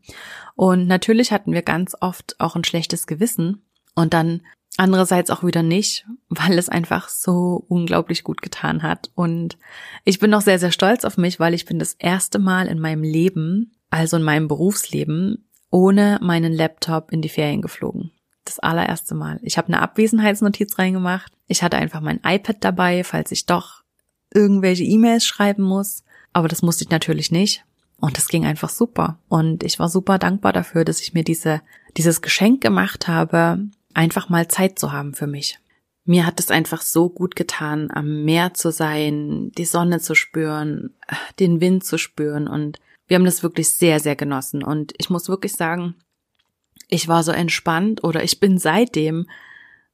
[0.56, 3.65] Und natürlich hatten wir ganz oft auch ein schlechtes Gewissen,
[3.96, 4.42] und dann
[4.78, 9.10] andererseits auch wieder nicht, weil es einfach so unglaublich gut getan hat.
[9.16, 9.58] Und
[10.04, 12.80] ich bin auch sehr, sehr stolz auf mich, weil ich bin das erste Mal in
[12.80, 18.12] meinem Leben, also in meinem Berufsleben, ohne meinen Laptop in die Ferien geflogen.
[18.44, 19.40] Das allererste Mal.
[19.42, 21.32] Ich habe eine Abwesenheitsnotiz reingemacht.
[21.48, 23.84] Ich hatte einfach mein iPad dabei, falls ich doch
[24.34, 26.04] irgendwelche E-Mails schreiben muss.
[26.34, 27.64] Aber das musste ich natürlich nicht.
[28.00, 29.18] Und es ging einfach super.
[29.30, 31.62] Und ich war super dankbar dafür, dass ich mir diese,
[31.98, 33.60] dieses Geschenk gemacht habe,
[33.96, 35.60] einfach mal Zeit zu haben für mich.
[36.04, 40.94] Mir hat es einfach so gut getan, am Meer zu sein, die Sonne zu spüren,
[41.40, 45.30] den Wind zu spüren und wir haben das wirklich sehr, sehr genossen und ich muss
[45.30, 45.96] wirklich sagen,
[46.88, 49.28] ich war so entspannt oder ich bin seitdem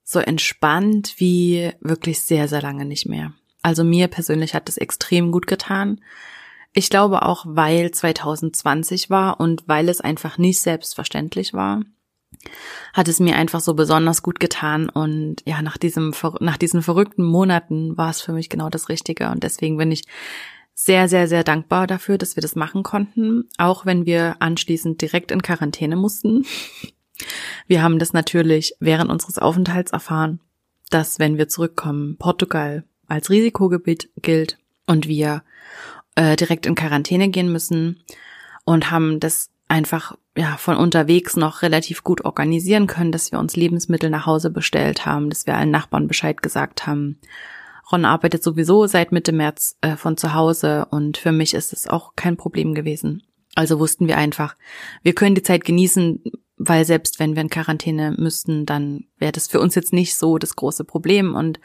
[0.03, 3.33] so entspannt wie wirklich sehr, sehr lange nicht mehr.
[3.61, 6.01] Also mir persönlich hat es extrem gut getan.
[6.73, 11.81] Ich glaube auch, weil 2020 war und weil es einfach nicht selbstverständlich war
[12.93, 14.89] hat es mir einfach so besonders gut getan.
[14.89, 19.29] Und ja, nach diesem, nach diesen verrückten Monaten war es für mich genau das Richtige.
[19.29, 20.03] Und deswegen bin ich
[20.73, 25.31] sehr, sehr, sehr dankbar dafür, dass wir das machen konnten, auch wenn wir anschließend direkt
[25.31, 26.45] in Quarantäne mussten.
[27.67, 30.39] Wir haben das natürlich während unseres Aufenthalts erfahren,
[30.89, 35.43] dass wenn wir zurückkommen, Portugal als Risikogebiet gilt und wir
[36.15, 38.03] äh, direkt in Quarantäne gehen müssen
[38.65, 43.55] und haben das einfach ja von unterwegs noch relativ gut organisieren können, dass wir uns
[43.55, 47.19] Lebensmittel nach Hause bestellt haben, dass wir allen Nachbarn Bescheid gesagt haben.
[47.91, 51.87] Ron arbeitet sowieso seit Mitte März äh, von zu Hause und für mich ist es
[51.87, 53.23] auch kein Problem gewesen.
[53.55, 54.55] Also wussten wir einfach,
[55.03, 56.23] wir können die Zeit genießen,
[56.57, 60.37] weil selbst wenn wir in Quarantäne müssten, dann wäre das für uns jetzt nicht so
[60.37, 61.59] das große Problem und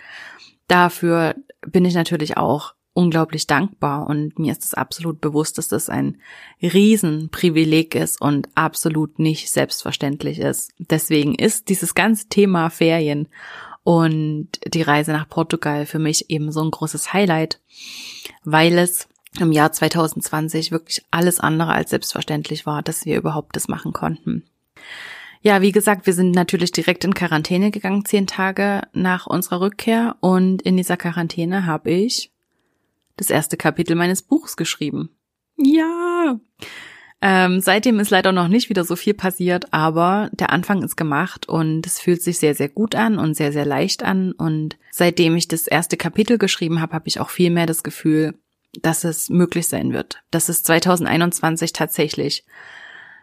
[0.69, 1.35] dafür
[1.67, 6.19] bin ich natürlich auch unglaublich dankbar und mir ist es absolut bewusst, dass das ein
[6.63, 10.73] Riesenprivileg ist und absolut nicht selbstverständlich ist.
[10.79, 13.29] Deswegen ist dieses ganze Thema Ferien
[13.85, 17.61] und die Reise nach Portugal für mich eben so ein großes Highlight,
[18.45, 23.69] weil es im Jahr 2020 wirklich alles andere als selbstverständlich war, dass wir überhaupt das
[23.69, 24.45] machen konnten.
[25.43, 30.17] Ja, wie gesagt, wir sind natürlich direkt in Quarantäne gegangen, zehn Tage nach unserer Rückkehr.
[30.21, 32.33] Und in dieser Quarantäne habe ich
[33.17, 35.11] das erste Kapitel meines Buchs geschrieben.
[35.57, 36.39] Ja.
[37.23, 41.49] Ähm, seitdem ist leider noch nicht wieder so viel passiert, aber der Anfang ist gemacht
[41.49, 44.33] und es fühlt sich sehr, sehr gut an und sehr, sehr leicht an.
[44.33, 48.39] Und seitdem ich das erste Kapitel geschrieben habe, habe ich auch viel mehr das Gefühl,
[48.83, 52.45] dass es möglich sein wird, dass es 2021 tatsächlich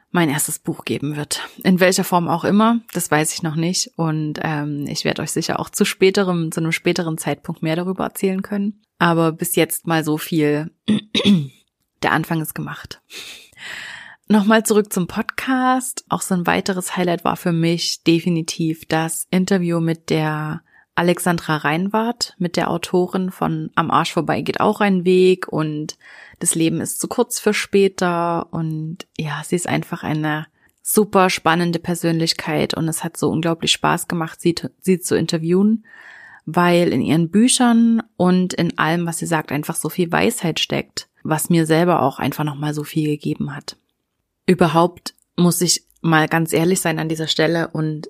[0.09, 1.41] mein erstes Buch geben wird.
[1.63, 3.91] In welcher Form auch immer, das weiß ich noch nicht.
[3.95, 8.05] Und ähm, ich werde euch sicher auch zu späterem, zu einem späteren Zeitpunkt mehr darüber
[8.05, 8.81] erzählen können.
[8.99, 10.71] Aber bis jetzt mal so viel.
[12.03, 13.01] Der Anfang ist gemacht.
[14.27, 16.05] Nochmal zurück zum Podcast.
[16.09, 20.63] Auch so ein weiteres Highlight war für mich definitiv das Interview mit der
[20.95, 25.97] Alexandra Reinwart, mit der Autorin von Am Arsch vorbei geht auch ein Weg und
[26.39, 30.45] das Leben ist zu kurz für später und ja, sie ist einfach eine
[30.83, 35.85] super spannende Persönlichkeit und es hat so unglaublich Spaß gemacht, sie, sie zu interviewen,
[36.45, 41.09] weil in ihren Büchern und in allem, was sie sagt, einfach so viel Weisheit steckt,
[41.23, 43.77] was mir selber auch einfach nochmal so viel gegeben hat.
[44.45, 48.09] Überhaupt muss ich mal ganz ehrlich sein an dieser Stelle und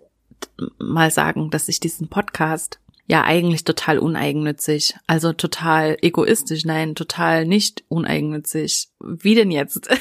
[0.80, 7.46] mal sagen, dass ich diesen Podcast ja eigentlich total uneigennützig, also total egoistisch, nein, total
[7.46, 8.90] nicht uneigennützig.
[9.00, 9.90] Wie denn jetzt?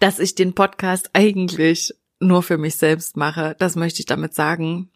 [0.00, 4.90] Dass ich den Podcast eigentlich nur für mich selbst mache, das möchte ich damit sagen,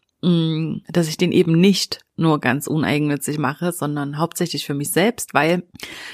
[0.87, 5.63] dass ich den eben nicht nur ganz uneigennützig mache, sondern hauptsächlich für mich selbst, weil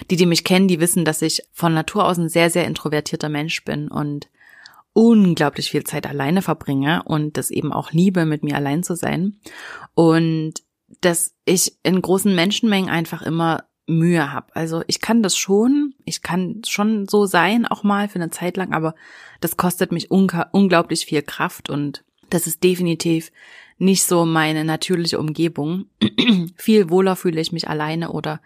[0.10, 3.30] die, die mich kennen, die wissen, dass ich von Natur aus ein sehr, sehr introvertierter
[3.30, 4.28] Mensch bin und
[4.94, 9.40] unglaublich viel Zeit alleine verbringe und das eben auch liebe, mit mir allein zu sein.
[9.94, 10.56] Und
[11.00, 14.54] dass ich in großen Menschenmengen einfach immer Mühe habe.
[14.56, 18.58] Also ich kann das schon, ich kann schon so sein, auch mal für eine Zeit
[18.58, 18.94] lang, aber
[19.40, 23.32] das kostet mich unglaublich viel Kraft und das ist definitiv
[23.82, 25.86] nicht so meine natürliche Umgebung.
[26.56, 28.40] viel wohler fühle ich mich alleine oder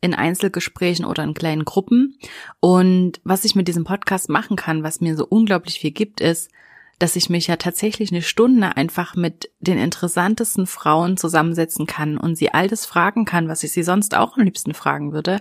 [0.00, 2.18] in Einzelgesprächen oder in kleinen Gruppen.
[2.58, 6.50] Und was ich mit diesem Podcast machen kann, was mir so unglaublich viel gibt, ist,
[6.98, 12.36] dass ich mich ja tatsächlich eine Stunde einfach mit den interessantesten Frauen zusammensetzen kann und
[12.36, 15.40] sie all das fragen kann, was ich sie sonst auch am liebsten fragen würde.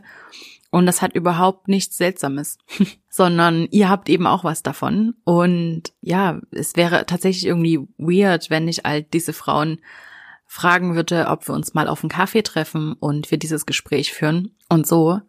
[0.70, 2.58] Und das hat überhaupt nichts Seltsames,
[3.10, 5.16] sondern ihr habt eben auch was davon.
[5.24, 9.80] Und ja, es wäre tatsächlich irgendwie weird, wenn ich all diese Frauen
[10.46, 14.56] fragen würde, ob wir uns mal auf einen Kaffee treffen und wir dieses Gespräch führen.
[14.70, 15.20] Und so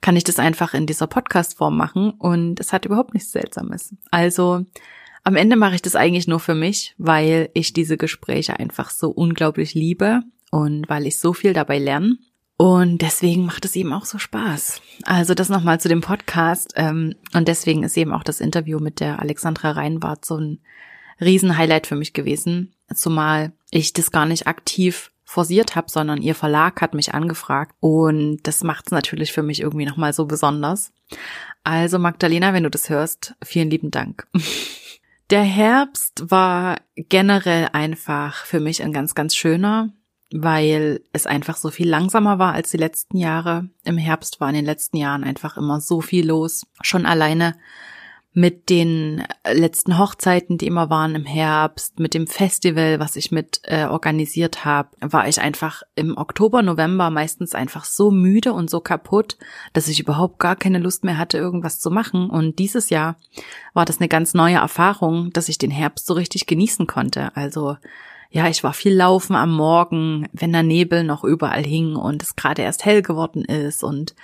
[0.00, 3.94] kann ich das einfach in dieser Podcast-Form machen und es hat überhaupt nichts Seltsames.
[4.10, 4.66] Also
[5.22, 9.10] am Ende mache ich das eigentlich nur für mich, weil ich diese Gespräche einfach so
[9.10, 12.18] unglaublich liebe und weil ich so viel dabei lerne.
[12.56, 14.80] Und deswegen macht es eben auch so Spaß.
[15.04, 16.72] Also das nochmal zu dem Podcast.
[16.76, 20.60] Ähm, und deswegen ist eben auch das Interview mit der Alexandra Reinwart so ein
[21.20, 22.74] Riesenhighlight für mich gewesen.
[22.94, 28.38] Zumal ich das gar nicht aktiv forciert habe, sondern ihr Verlag hat mich angefragt und
[28.44, 30.92] das macht es natürlich für mich irgendwie nochmal so besonders.
[31.64, 34.28] Also Magdalena, wenn du das hörst, vielen lieben Dank.
[35.30, 39.90] Der Herbst war generell einfach für mich ein ganz, ganz schöner,
[40.36, 43.68] weil es einfach so viel langsamer war als die letzten Jahre.
[43.84, 46.66] Im Herbst war in den letzten Jahren einfach immer so viel los.
[46.82, 47.54] Schon alleine
[48.32, 53.60] mit den letzten Hochzeiten, die immer waren im Herbst, mit dem Festival, was ich mit
[53.62, 58.80] äh, organisiert habe, war ich einfach im Oktober, November meistens einfach so müde und so
[58.80, 59.38] kaputt,
[59.72, 62.28] dass ich überhaupt gar keine Lust mehr hatte, irgendwas zu machen.
[62.28, 63.14] Und dieses Jahr
[63.72, 67.30] war das eine ganz neue Erfahrung, dass ich den Herbst so richtig genießen konnte.
[67.36, 67.76] Also
[68.34, 72.34] ja, ich war viel laufen am Morgen, wenn der Nebel noch überall hing und es
[72.34, 74.16] gerade erst hell geworden ist und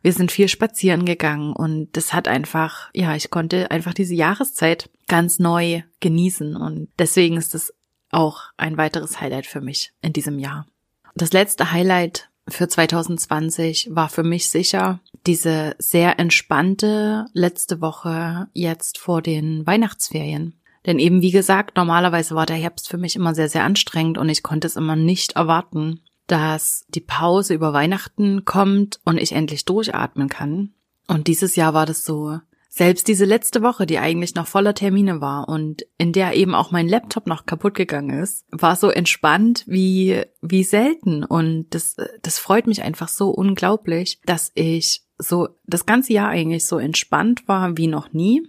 [0.00, 4.88] wir sind viel spazieren gegangen und das hat einfach, ja, ich konnte einfach diese Jahreszeit
[5.06, 7.74] ganz neu genießen und deswegen ist es
[8.10, 10.66] auch ein weiteres Highlight für mich in diesem Jahr.
[11.14, 18.96] Das letzte Highlight für 2020 war für mich sicher diese sehr entspannte letzte Woche jetzt
[18.96, 20.54] vor den Weihnachtsferien.
[20.86, 24.28] Denn eben wie gesagt, normalerweise war der Herbst für mich immer sehr, sehr anstrengend und
[24.28, 29.64] ich konnte es immer nicht erwarten, dass die Pause über Weihnachten kommt und ich endlich
[29.64, 30.72] durchatmen kann.
[31.06, 32.38] Und dieses Jahr war das so.
[32.68, 36.70] Selbst diese letzte Woche, die eigentlich noch voller Termine war und in der eben auch
[36.70, 41.22] mein Laptop noch kaputt gegangen ist, war so entspannt wie, wie selten.
[41.22, 46.64] Und das, das freut mich einfach so unglaublich, dass ich so das ganze Jahr eigentlich
[46.64, 48.48] so entspannt war wie noch nie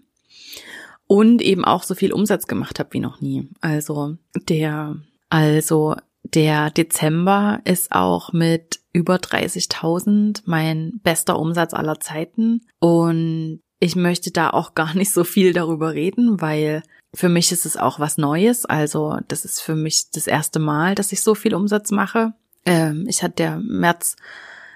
[1.14, 3.48] und eben auch so viel Umsatz gemacht habe wie noch nie.
[3.62, 4.18] Also
[4.50, 4.96] der,
[5.30, 13.96] also der Dezember ist auch mit über 30.000 mein bester Umsatz aller Zeiten und ich
[13.96, 16.82] möchte da auch gar nicht so viel darüber reden, weil
[17.14, 18.66] für mich ist es auch was Neues.
[18.66, 22.34] Also das ist für mich das erste Mal, dass ich so viel Umsatz mache.
[22.66, 24.16] Ähm, ich hatte der März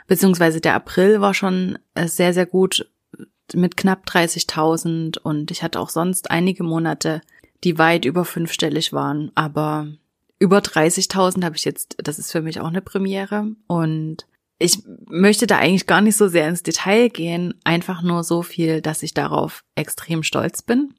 [0.06, 2.88] beziehungsweise der April war schon äh, sehr, sehr gut
[3.54, 7.22] mit knapp 30.000 und ich hatte auch sonst einige Monate,
[7.64, 9.32] die weit über fünfstellig waren.
[9.36, 9.88] Aber
[10.40, 13.48] über 30.000 habe ich jetzt, das ist für mich auch eine Premiere.
[13.68, 14.28] Und
[14.60, 18.82] ich möchte da eigentlich gar nicht so sehr ins Detail gehen, einfach nur so viel,
[18.82, 20.94] dass ich darauf extrem stolz bin.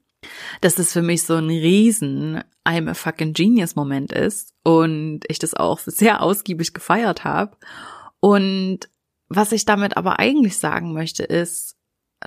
[0.61, 5.39] Dass es für mich so ein riesen I'm a fucking genius Moment ist und ich
[5.39, 7.57] das auch sehr ausgiebig gefeiert habe.
[8.19, 8.89] Und
[9.29, 11.77] was ich damit aber eigentlich sagen möchte, ist,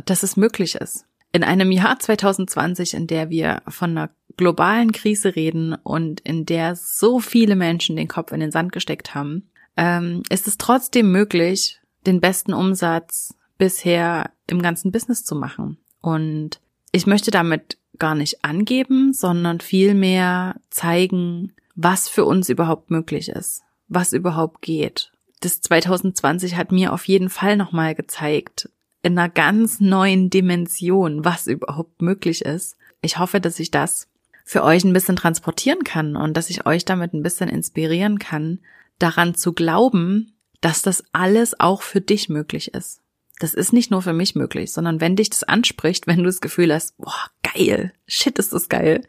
[0.05, 1.07] dass es möglich ist.
[1.33, 6.77] In einem Jahr 2020, in der wir von einer globalen Krise reden und in der
[6.77, 11.81] so viele Menschen den Kopf in den Sand gesteckt haben, ähm, ist es trotzdem möglich,
[12.07, 15.79] den besten Umsatz bisher im ganzen Business zu machen.
[16.01, 23.29] Und ich möchte damit gar nicht angeben, sondern vielmehr zeigen, was für uns überhaupt möglich
[23.29, 25.13] ist, was überhaupt geht.
[25.41, 28.69] Das 2020 hat mir auf jeden Fall nochmal gezeigt,
[29.03, 32.77] in einer ganz neuen Dimension, was überhaupt möglich ist.
[33.01, 34.09] Ich hoffe, dass ich das
[34.45, 38.61] für euch ein bisschen transportieren kann und dass ich euch damit ein bisschen inspirieren kann,
[38.99, 43.01] daran zu glauben, dass das alles auch für dich möglich ist.
[43.39, 46.41] Das ist nicht nur für mich möglich, sondern wenn dich das anspricht, wenn du das
[46.41, 49.05] Gefühl hast, boah, geil, shit, ist das geil,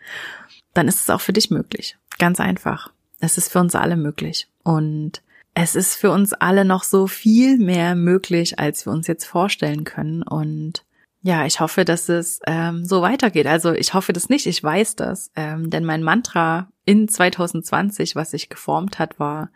[0.74, 1.98] dann ist es auch für dich möglich.
[2.18, 2.92] Ganz einfach.
[3.20, 4.48] Es ist für uns alle möglich.
[4.64, 5.22] Und
[5.54, 9.84] es ist für uns alle noch so viel mehr möglich, als wir uns jetzt vorstellen
[9.84, 10.24] können.
[10.24, 10.86] Und
[11.22, 13.48] ja, ich hoffe, dass es ähm, so weitergeht.
[13.48, 15.32] Also ich hoffe das nicht, ich weiß das.
[15.36, 19.50] Ähm, denn mein Mantra in 2020, was sich geformt hat, war,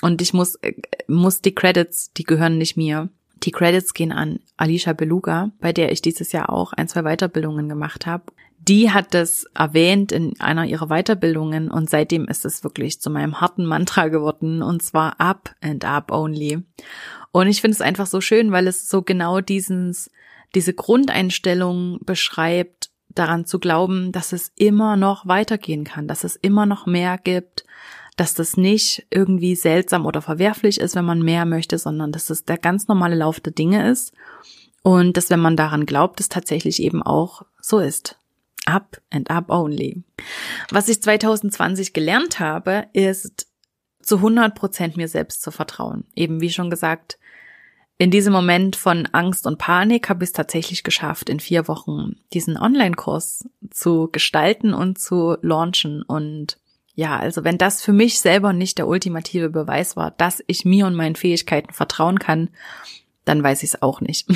[0.00, 0.74] und ich muss, äh,
[1.08, 3.08] muss die Credits, die gehören nicht mir.
[3.44, 7.68] Die Credits gehen an Alicia Beluga, bei der ich dieses Jahr auch ein, zwei Weiterbildungen
[7.68, 8.24] gemacht habe.
[8.58, 13.40] Die hat das erwähnt in einer ihrer Weiterbildungen und seitdem ist es wirklich zu meinem
[13.40, 16.62] harten Mantra geworden und zwar up and up only.
[17.32, 20.10] Und ich finde es einfach so schön, weil es so genau dieses,
[20.54, 26.66] diese Grundeinstellung beschreibt, daran zu glauben, dass es immer noch weitergehen kann, dass es immer
[26.66, 27.64] noch mehr gibt,
[28.16, 32.44] dass das nicht irgendwie seltsam oder verwerflich ist, wenn man mehr möchte, sondern dass es
[32.44, 34.12] der ganz normale Lauf der Dinge ist
[34.82, 38.18] und dass wenn man daran glaubt, es tatsächlich eben auch so ist.
[38.64, 40.02] Up and up only.
[40.70, 43.48] Was ich 2020 gelernt habe, ist
[44.00, 46.04] zu 100 Prozent mir selbst zu vertrauen.
[46.14, 47.18] Eben wie schon gesagt,
[47.98, 52.16] in diesem Moment von Angst und Panik habe ich es tatsächlich geschafft, in vier Wochen
[52.32, 56.02] diesen Online-Kurs zu gestalten und zu launchen.
[56.02, 56.58] Und
[56.94, 60.86] ja, also wenn das für mich selber nicht der ultimative Beweis war, dass ich mir
[60.86, 62.50] und meinen Fähigkeiten vertrauen kann,
[63.24, 64.28] dann weiß ich es auch nicht.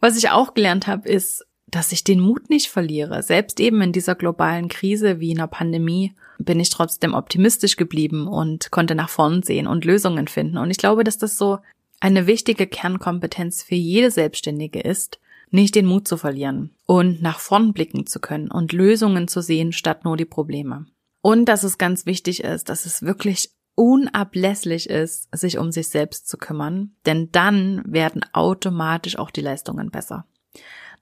[0.00, 3.22] Was ich auch gelernt habe, ist, dass ich den Mut nicht verliere.
[3.22, 8.26] Selbst eben in dieser globalen Krise wie in einer Pandemie bin ich trotzdem optimistisch geblieben
[8.26, 10.58] und konnte nach vorn sehen und Lösungen finden.
[10.58, 11.58] Und ich glaube, dass das so
[12.00, 15.18] eine wichtige Kernkompetenz für jede Selbstständige ist,
[15.50, 19.72] nicht den Mut zu verlieren und nach vorn blicken zu können und Lösungen zu sehen,
[19.72, 20.86] statt nur die Probleme.
[21.20, 26.28] Und dass es ganz wichtig ist, dass es wirklich unablässlich ist, sich um sich selbst
[26.28, 30.26] zu kümmern, denn dann werden automatisch auch die Leistungen besser.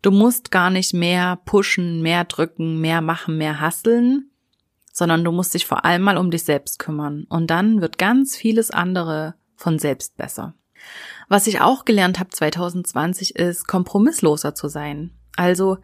[0.02, 4.30] Du musst gar nicht mehr pushen, mehr drücken, mehr machen, mehr hasseln,
[4.92, 7.24] sondern du musst dich vor allem mal um dich selbst kümmern.
[7.28, 10.54] Und dann wird ganz vieles andere von selbst besser.
[11.28, 15.10] Was ich auch gelernt habe 2020 ist, kompromissloser zu sein.
[15.36, 15.78] Also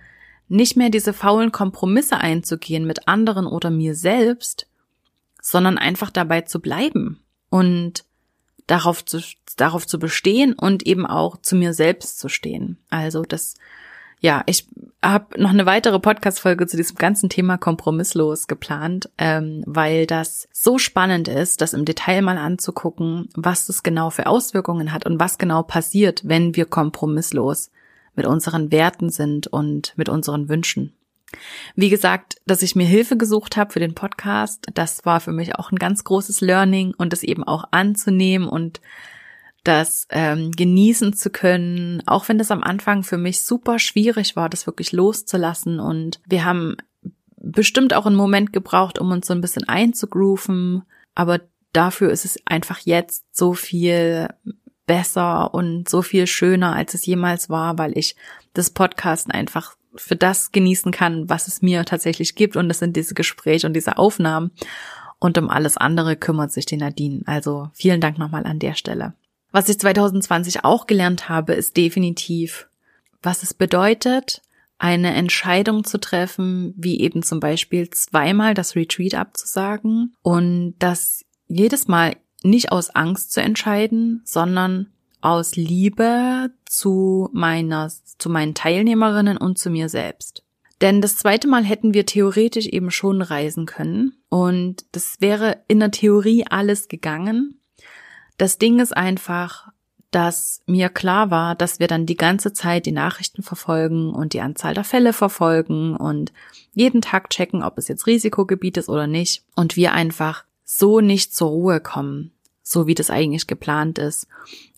[0.48, 4.66] nicht mehr diese faulen Kompromisse einzugehen mit anderen oder mir selbst,
[5.40, 8.04] sondern einfach dabei zu bleiben und
[8.66, 9.20] darauf zu,
[9.56, 12.78] darauf zu bestehen und eben auch zu mir selbst zu stehen.
[12.90, 13.54] Also das
[14.22, 14.68] ja, ich
[15.04, 20.78] habe noch eine weitere Podcast-Folge zu diesem ganzen Thema kompromisslos geplant, ähm, weil das so
[20.78, 25.38] spannend ist, das im Detail mal anzugucken, was das genau für Auswirkungen hat und was
[25.38, 27.72] genau passiert, wenn wir kompromisslos
[28.14, 30.94] mit unseren Werten sind und mit unseren Wünschen.
[31.74, 35.56] Wie gesagt, dass ich mir Hilfe gesucht habe für den Podcast, das war für mich
[35.56, 38.80] auch ein ganz großes Learning und es eben auch anzunehmen und
[39.64, 44.48] das ähm, genießen zu können, auch wenn das am Anfang für mich super schwierig war,
[44.48, 45.78] das wirklich loszulassen.
[45.78, 46.76] Und wir haben
[47.36, 50.82] bestimmt auch einen Moment gebraucht, um uns so ein bisschen einzugrooven,
[51.14, 51.40] aber
[51.72, 54.28] dafür ist es einfach jetzt so viel
[54.86, 58.16] besser und so viel schöner, als es jemals war, weil ich
[58.52, 62.56] das Podcasten einfach für das genießen kann, was es mir tatsächlich gibt.
[62.56, 64.50] Und das sind diese Gespräche und diese Aufnahmen.
[65.18, 67.22] Und um alles andere kümmert sich die Nadine.
[67.26, 69.14] Also vielen Dank nochmal an der Stelle.
[69.52, 72.68] Was ich 2020 auch gelernt habe, ist definitiv,
[73.22, 74.42] was es bedeutet,
[74.78, 81.86] eine Entscheidung zu treffen, wie eben zum Beispiel zweimal das Retreat abzusagen und das jedes
[81.86, 84.88] Mal nicht aus Angst zu entscheiden, sondern
[85.20, 90.42] aus Liebe zu meiner, zu meinen Teilnehmerinnen und zu mir selbst.
[90.80, 95.78] Denn das zweite Mal hätten wir theoretisch eben schon reisen können und das wäre in
[95.78, 97.60] der Theorie alles gegangen.
[98.42, 99.68] Das Ding ist einfach,
[100.10, 104.40] dass mir klar war, dass wir dann die ganze Zeit die Nachrichten verfolgen und die
[104.40, 106.32] Anzahl der Fälle verfolgen und
[106.72, 111.36] jeden Tag checken, ob es jetzt Risikogebiet ist oder nicht und wir einfach so nicht
[111.36, 112.32] zur Ruhe kommen,
[112.64, 114.26] so wie das eigentlich geplant ist.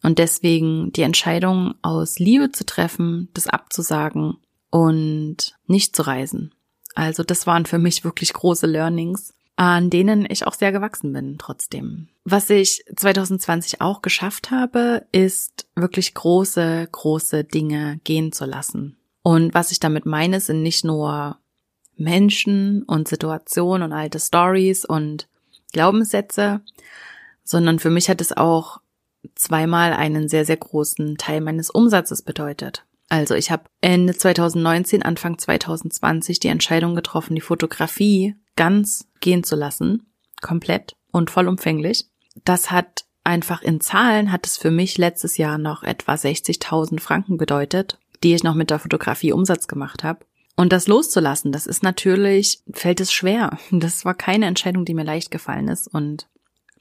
[0.02, 4.36] Und deswegen die Entscheidung aus Liebe zu treffen, das abzusagen
[4.68, 6.52] und nicht zu reisen.
[6.94, 11.36] Also das waren für mich wirklich große Learnings, an denen ich auch sehr gewachsen bin
[11.38, 12.09] trotzdem.
[12.24, 18.96] Was ich 2020 auch geschafft habe, ist wirklich große, große Dinge gehen zu lassen.
[19.22, 21.38] Und was ich damit meine, sind nicht nur
[21.96, 25.28] Menschen und Situationen und alte Stories und
[25.72, 26.61] Glaubenssätze,
[27.44, 28.80] sondern für mich hat es auch
[29.34, 32.84] zweimal einen sehr, sehr großen Teil meines Umsatzes bedeutet.
[33.09, 39.57] Also ich habe Ende 2019, Anfang 2020 die Entscheidung getroffen, die Fotografie ganz gehen zu
[39.57, 40.07] lassen,
[40.40, 42.07] komplett und vollumfänglich.
[42.44, 47.36] Das hat einfach in Zahlen hat es für mich letztes Jahr noch etwa 60.000 Franken
[47.36, 50.26] bedeutet, die ich noch mit der Fotografie Umsatz gemacht habe.
[50.57, 53.59] Und das loszulassen, das ist natürlich, fällt es schwer.
[53.70, 55.88] Das war keine Entscheidung, die mir leicht gefallen ist.
[55.88, 56.28] Und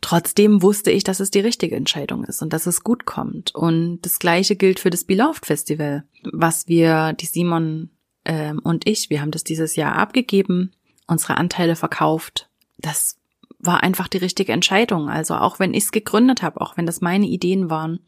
[0.01, 3.55] trotzdem wusste ich, dass es die richtige Entscheidung ist und dass es gut kommt.
[3.55, 7.89] Und das gleiche gilt für das Beloved Festival, was wir, die Simon
[8.25, 10.71] ähm, und ich, wir haben das dieses Jahr abgegeben,
[11.07, 12.49] unsere Anteile verkauft.
[12.77, 13.17] Das
[13.59, 15.09] war einfach die richtige Entscheidung.
[15.09, 17.99] Also auch wenn ich es gegründet habe, auch wenn das meine Ideen waren,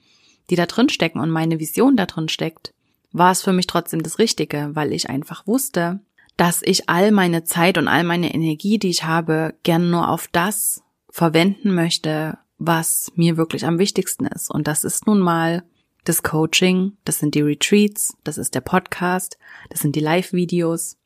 [0.49, 2.73] die da drin stecken und meine Vision da drin steckt,
[3.11, 6.01] war es für mich trotzdem das Richtige, weil ich einfach wusste,
[6.37, 10.27] dass ich all meine Zeit und all meine Energie, die ich habe, gern nur auf
[10.27, 14.51] das verwenden möchte, was mir wirklich am wichtigsten ist.
[14.51, 15.63] Und das ist nun mal
[16.03, 19.37] das Coaching, das sind die Retreats, das ist der Podcast,
[19.69, 20.97] das sind die Live-Videos.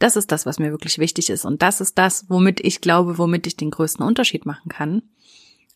[0.00, 1.44] Das ist das, was mir wirklich wichtig ist.
[1.44, 5.02] Und das ist das, womit ich glaube, womit ich den größten Unterschied machen kann.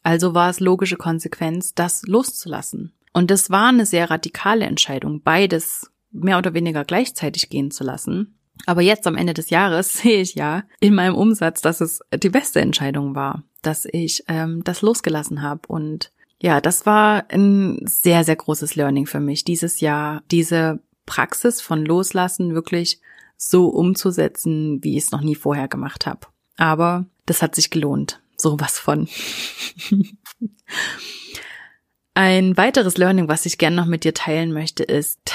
[0.03, 2.93] Also war es logische Konsequenz, das loszulassen.
[3.13, 8.39] Und das war eine sehr radikale Entscheidung, beides mehr oder weniger gleichzeitig gehen zu lassen.
[8.67, 12.31] Aber jetzt am Ende des Jahres sehe ich ja in meinem Umsatz, dass es die
[12.31, 15.61] beste Entscheidung war, dass ich ähm, das losgelassen habe.
[15.69, 16.11] Und
[16.41, 21.85] ja, das war ein sehr, sehr großes Learning für mich dieses Jahr, diese Praxis von
[21.85, 23.01] Loslassen wirklich
[23.37, 26.27] so umzusetzen, wie ich es noch nie vorher gemacht habe.
[26.57, 28.21] Aber das hat sich gelohnt.
[28.37, 29.09] Sowas von.
[32.15, 35.33] Ein weiteres Learning, was ich gerne noch mit dir teilen möchte, ist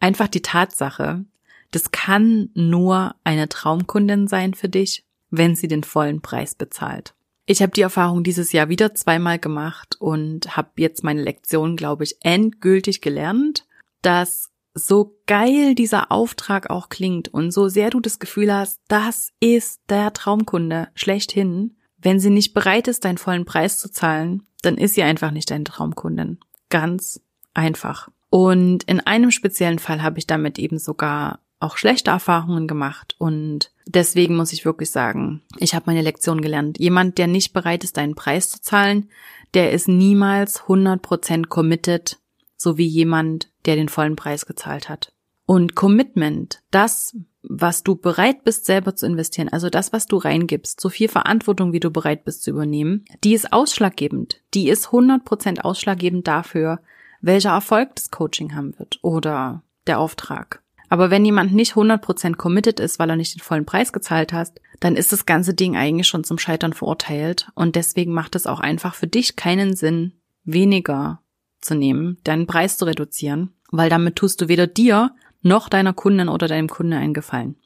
[0.00, 1.24] einfach die Tatsache,
[1.72, 7.14] das kann nur eine Traumkundin sein für dich, wenn sie den vollen Preis bezahlt.
[7.44, 12.04] Ich habe die Erfahrung dieses Jahr wieder zweimal gemacht und habe jetzt meine Lektion, glaube
[12.04, 13.66] ich, endgültig gelernt,
[14.00, 19.30] dass so geil dieser Auftrag auch klingt und so sehr du das Gefühl hast, das
[19.40, 24.76] ist der Traumkunde schlechthin, wenn sie nicht bereit ist, deinen vollen Preis zu zahlen, dann
[24.76, 26.38] ist sie einfach nicht deine Traumkundin.
[26.68, 27.20] Ganz
[27.54, 28.08] einfach.
[28.30, 33.70] Und in einem speziellen Fall habe ich damit eben sogar auch schlechte Erfahrungen gemacht und
[33.86, 36.78] deswegen muss ich wirklich sagen, ich habe meine Lektion gelernt.
[36.80, 39.08] Jemand, der nicht bereit ist, deinen Preis zu zahlen,
[39.54, 42.18] der ist niemals 100% committed,
[42.62, 45.12] so wie jemand, der den vollen Preis gezahlt hat.
[45.44, 50.80] Und Commitment, das, was du bereit bist selber zu investieren, also das, was du reingibst,
[50.80, 54.40] so viel Verantwortung, wie du bereit bist zu übernehmen, die ist ausschlaggebend.
[54.54, 56.80] Die ist 100% ausschlaggebend dafür,
[57.20, 60.62] welcher Erfolg das Coaching haben wird oder der Auftrag.
[60.88, 64.60] Aber wenn jemand nicht 100% committed ist, weil er nicht den vollen Preis gezahlt hast,
[64.78, 67.50] dann ist das ganze Ding eigentlich schon zum Scheitern verurteilt.
[67.54, 70.12] Und deswegen macht es auch einfach für dich keinen Sinn,
[70.44, 71.21] weniger
[71.62, 71.78] zu
[72.24, 76.68] deinen Preis zu reduzieren, weil damit tust du weder dir noch deiner Kundin oder deinem
[76.68, 77.56] Kunde einen Gefallen.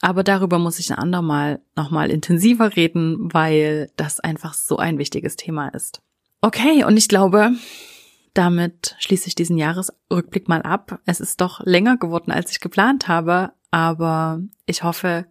[0.00, 5.36] Aber darüber muss ich ein andermal nochmal intensiver reden, weil das einfach so ein wichtiges
[5.36, 6.02] Thema ist.
[6.40, 7.52] Okay, und ich glaube,
[8.34, 11.00] damit schließe ich diesen Jahresrückblick mal ab.
[11.06, 15.26] Es ist doch länger geworden, als ich geplant habe, aber ich hoffe,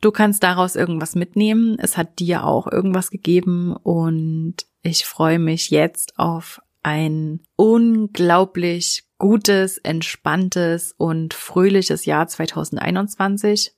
[0.00, 1.76] du kannst daraus irgendwas mitnehmen.
[1.78, 9.78] Es hat dir auch irgendwas gegeben und ich freue mich jetzt auf ein unglaublich gutes,
[9.78, 13.74] entspanntes und fröhliches Jahr 2021.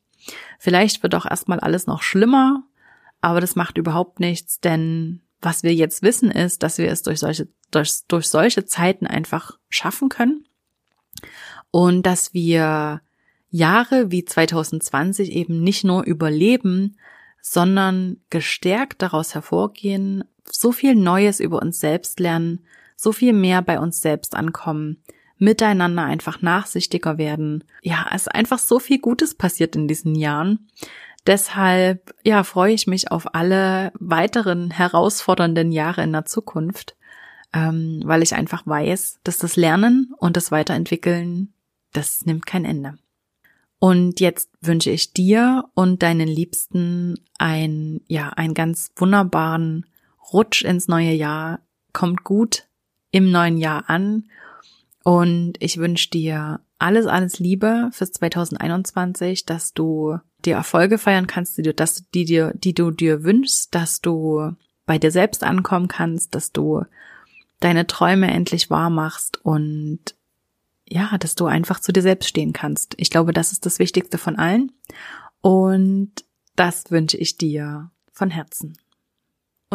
[0.59, 2.65] Vielleicht wird auch erstmal alles noch schlimmer,
[3.21, 7.21] aber das macht überhaupt nichts, denn was wir jetzt wissen ist, dass wir es durch
[7.21, 10.47] solche, durch, durch solche Zeiten einfach schaffen können
[11.71, 13.03] und dass wir
[13.51, 16.97] Jahre wie 2020 eben nicht nur überleben,
[17.43, 22.65] sondern gestärkt daraus hervorgehen, so viel Neues über uns selbst lernen,
[23.05, 25.05] so viel mehr bei uns selbst ankommen,
[25.39, 27.63] miteinander einfach nachsichtiger werden.
[27.83, 30.67] Ja, es ist einfach so viel Gutes passiert in diesen Jahren.
[31.27, 36.97] Deshalb, ja, freue ich mich auf alle weiteren herausfordernden Jahre in der Zukunft,
[37.53, 41.55] ähm, weil ich einfach weiß, dass das Lernen und das Weiterentwickeln,
[41.93, 42.99] das nimmt kein Ende.
[43.79, 49.87] Und jetzt wünsche ich dir und deinen Liebsten ein, ja, einen ganz wunderbaren
[50.33, 51.61] Rutsch ins neue Jahr.
[51.93, 52.67] Kommt gut
[53.15, 54.25] im neuen Jahr an.
[55.05, 61.57] Und ich wünsche dir alles, alles Liebe fürs 2021, dass du dir Erfolge feiern kannst,
[61.57, 64.51] die du, dass, die dir, die du dir wünschst, dass du
[64.85, 66.83] bei dir selbst ankommen kannst, dass du
[67.61, 70.17] deine Träume endlich wahr machst und
[70.87, 72.95] ja, dass du einfach zu dir selbst stehen kannst.
[72.97, 74.73] Ich glaube, das ist das Wichtigste von allen.
[75.41, 76.12] Und
[76.57, 78.77] das wünsche ich dir von Herzen.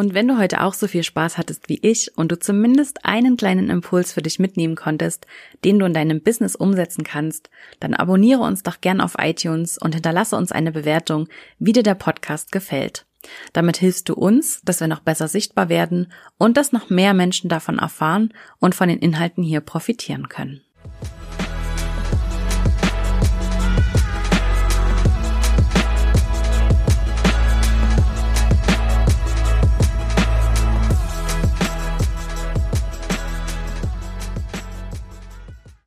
[0.00, 3.36] Und wenn du heute auch so viel Spaß hattest wie ich und du zumindest einen
[3.36, 5.26] kleinen Impuls für dich mitnehmen konntest,
[5.62, 9.92] den du in deinem Business umsetzen kannst, dann abonniere uns doch gern auf iTunes und
[9.92, 11.28] hinterlasse uns eine Bewertung,
[11.58, 13.04] wie dir der Podcast gefällt.
[13.52, 17.50] Damit hilfst du uns, dass wir noch besser sichtbar werden und dass noch mehr Menschen
[17.50, 20.62] davon erfahren und von den Inhalten hier profitieren können.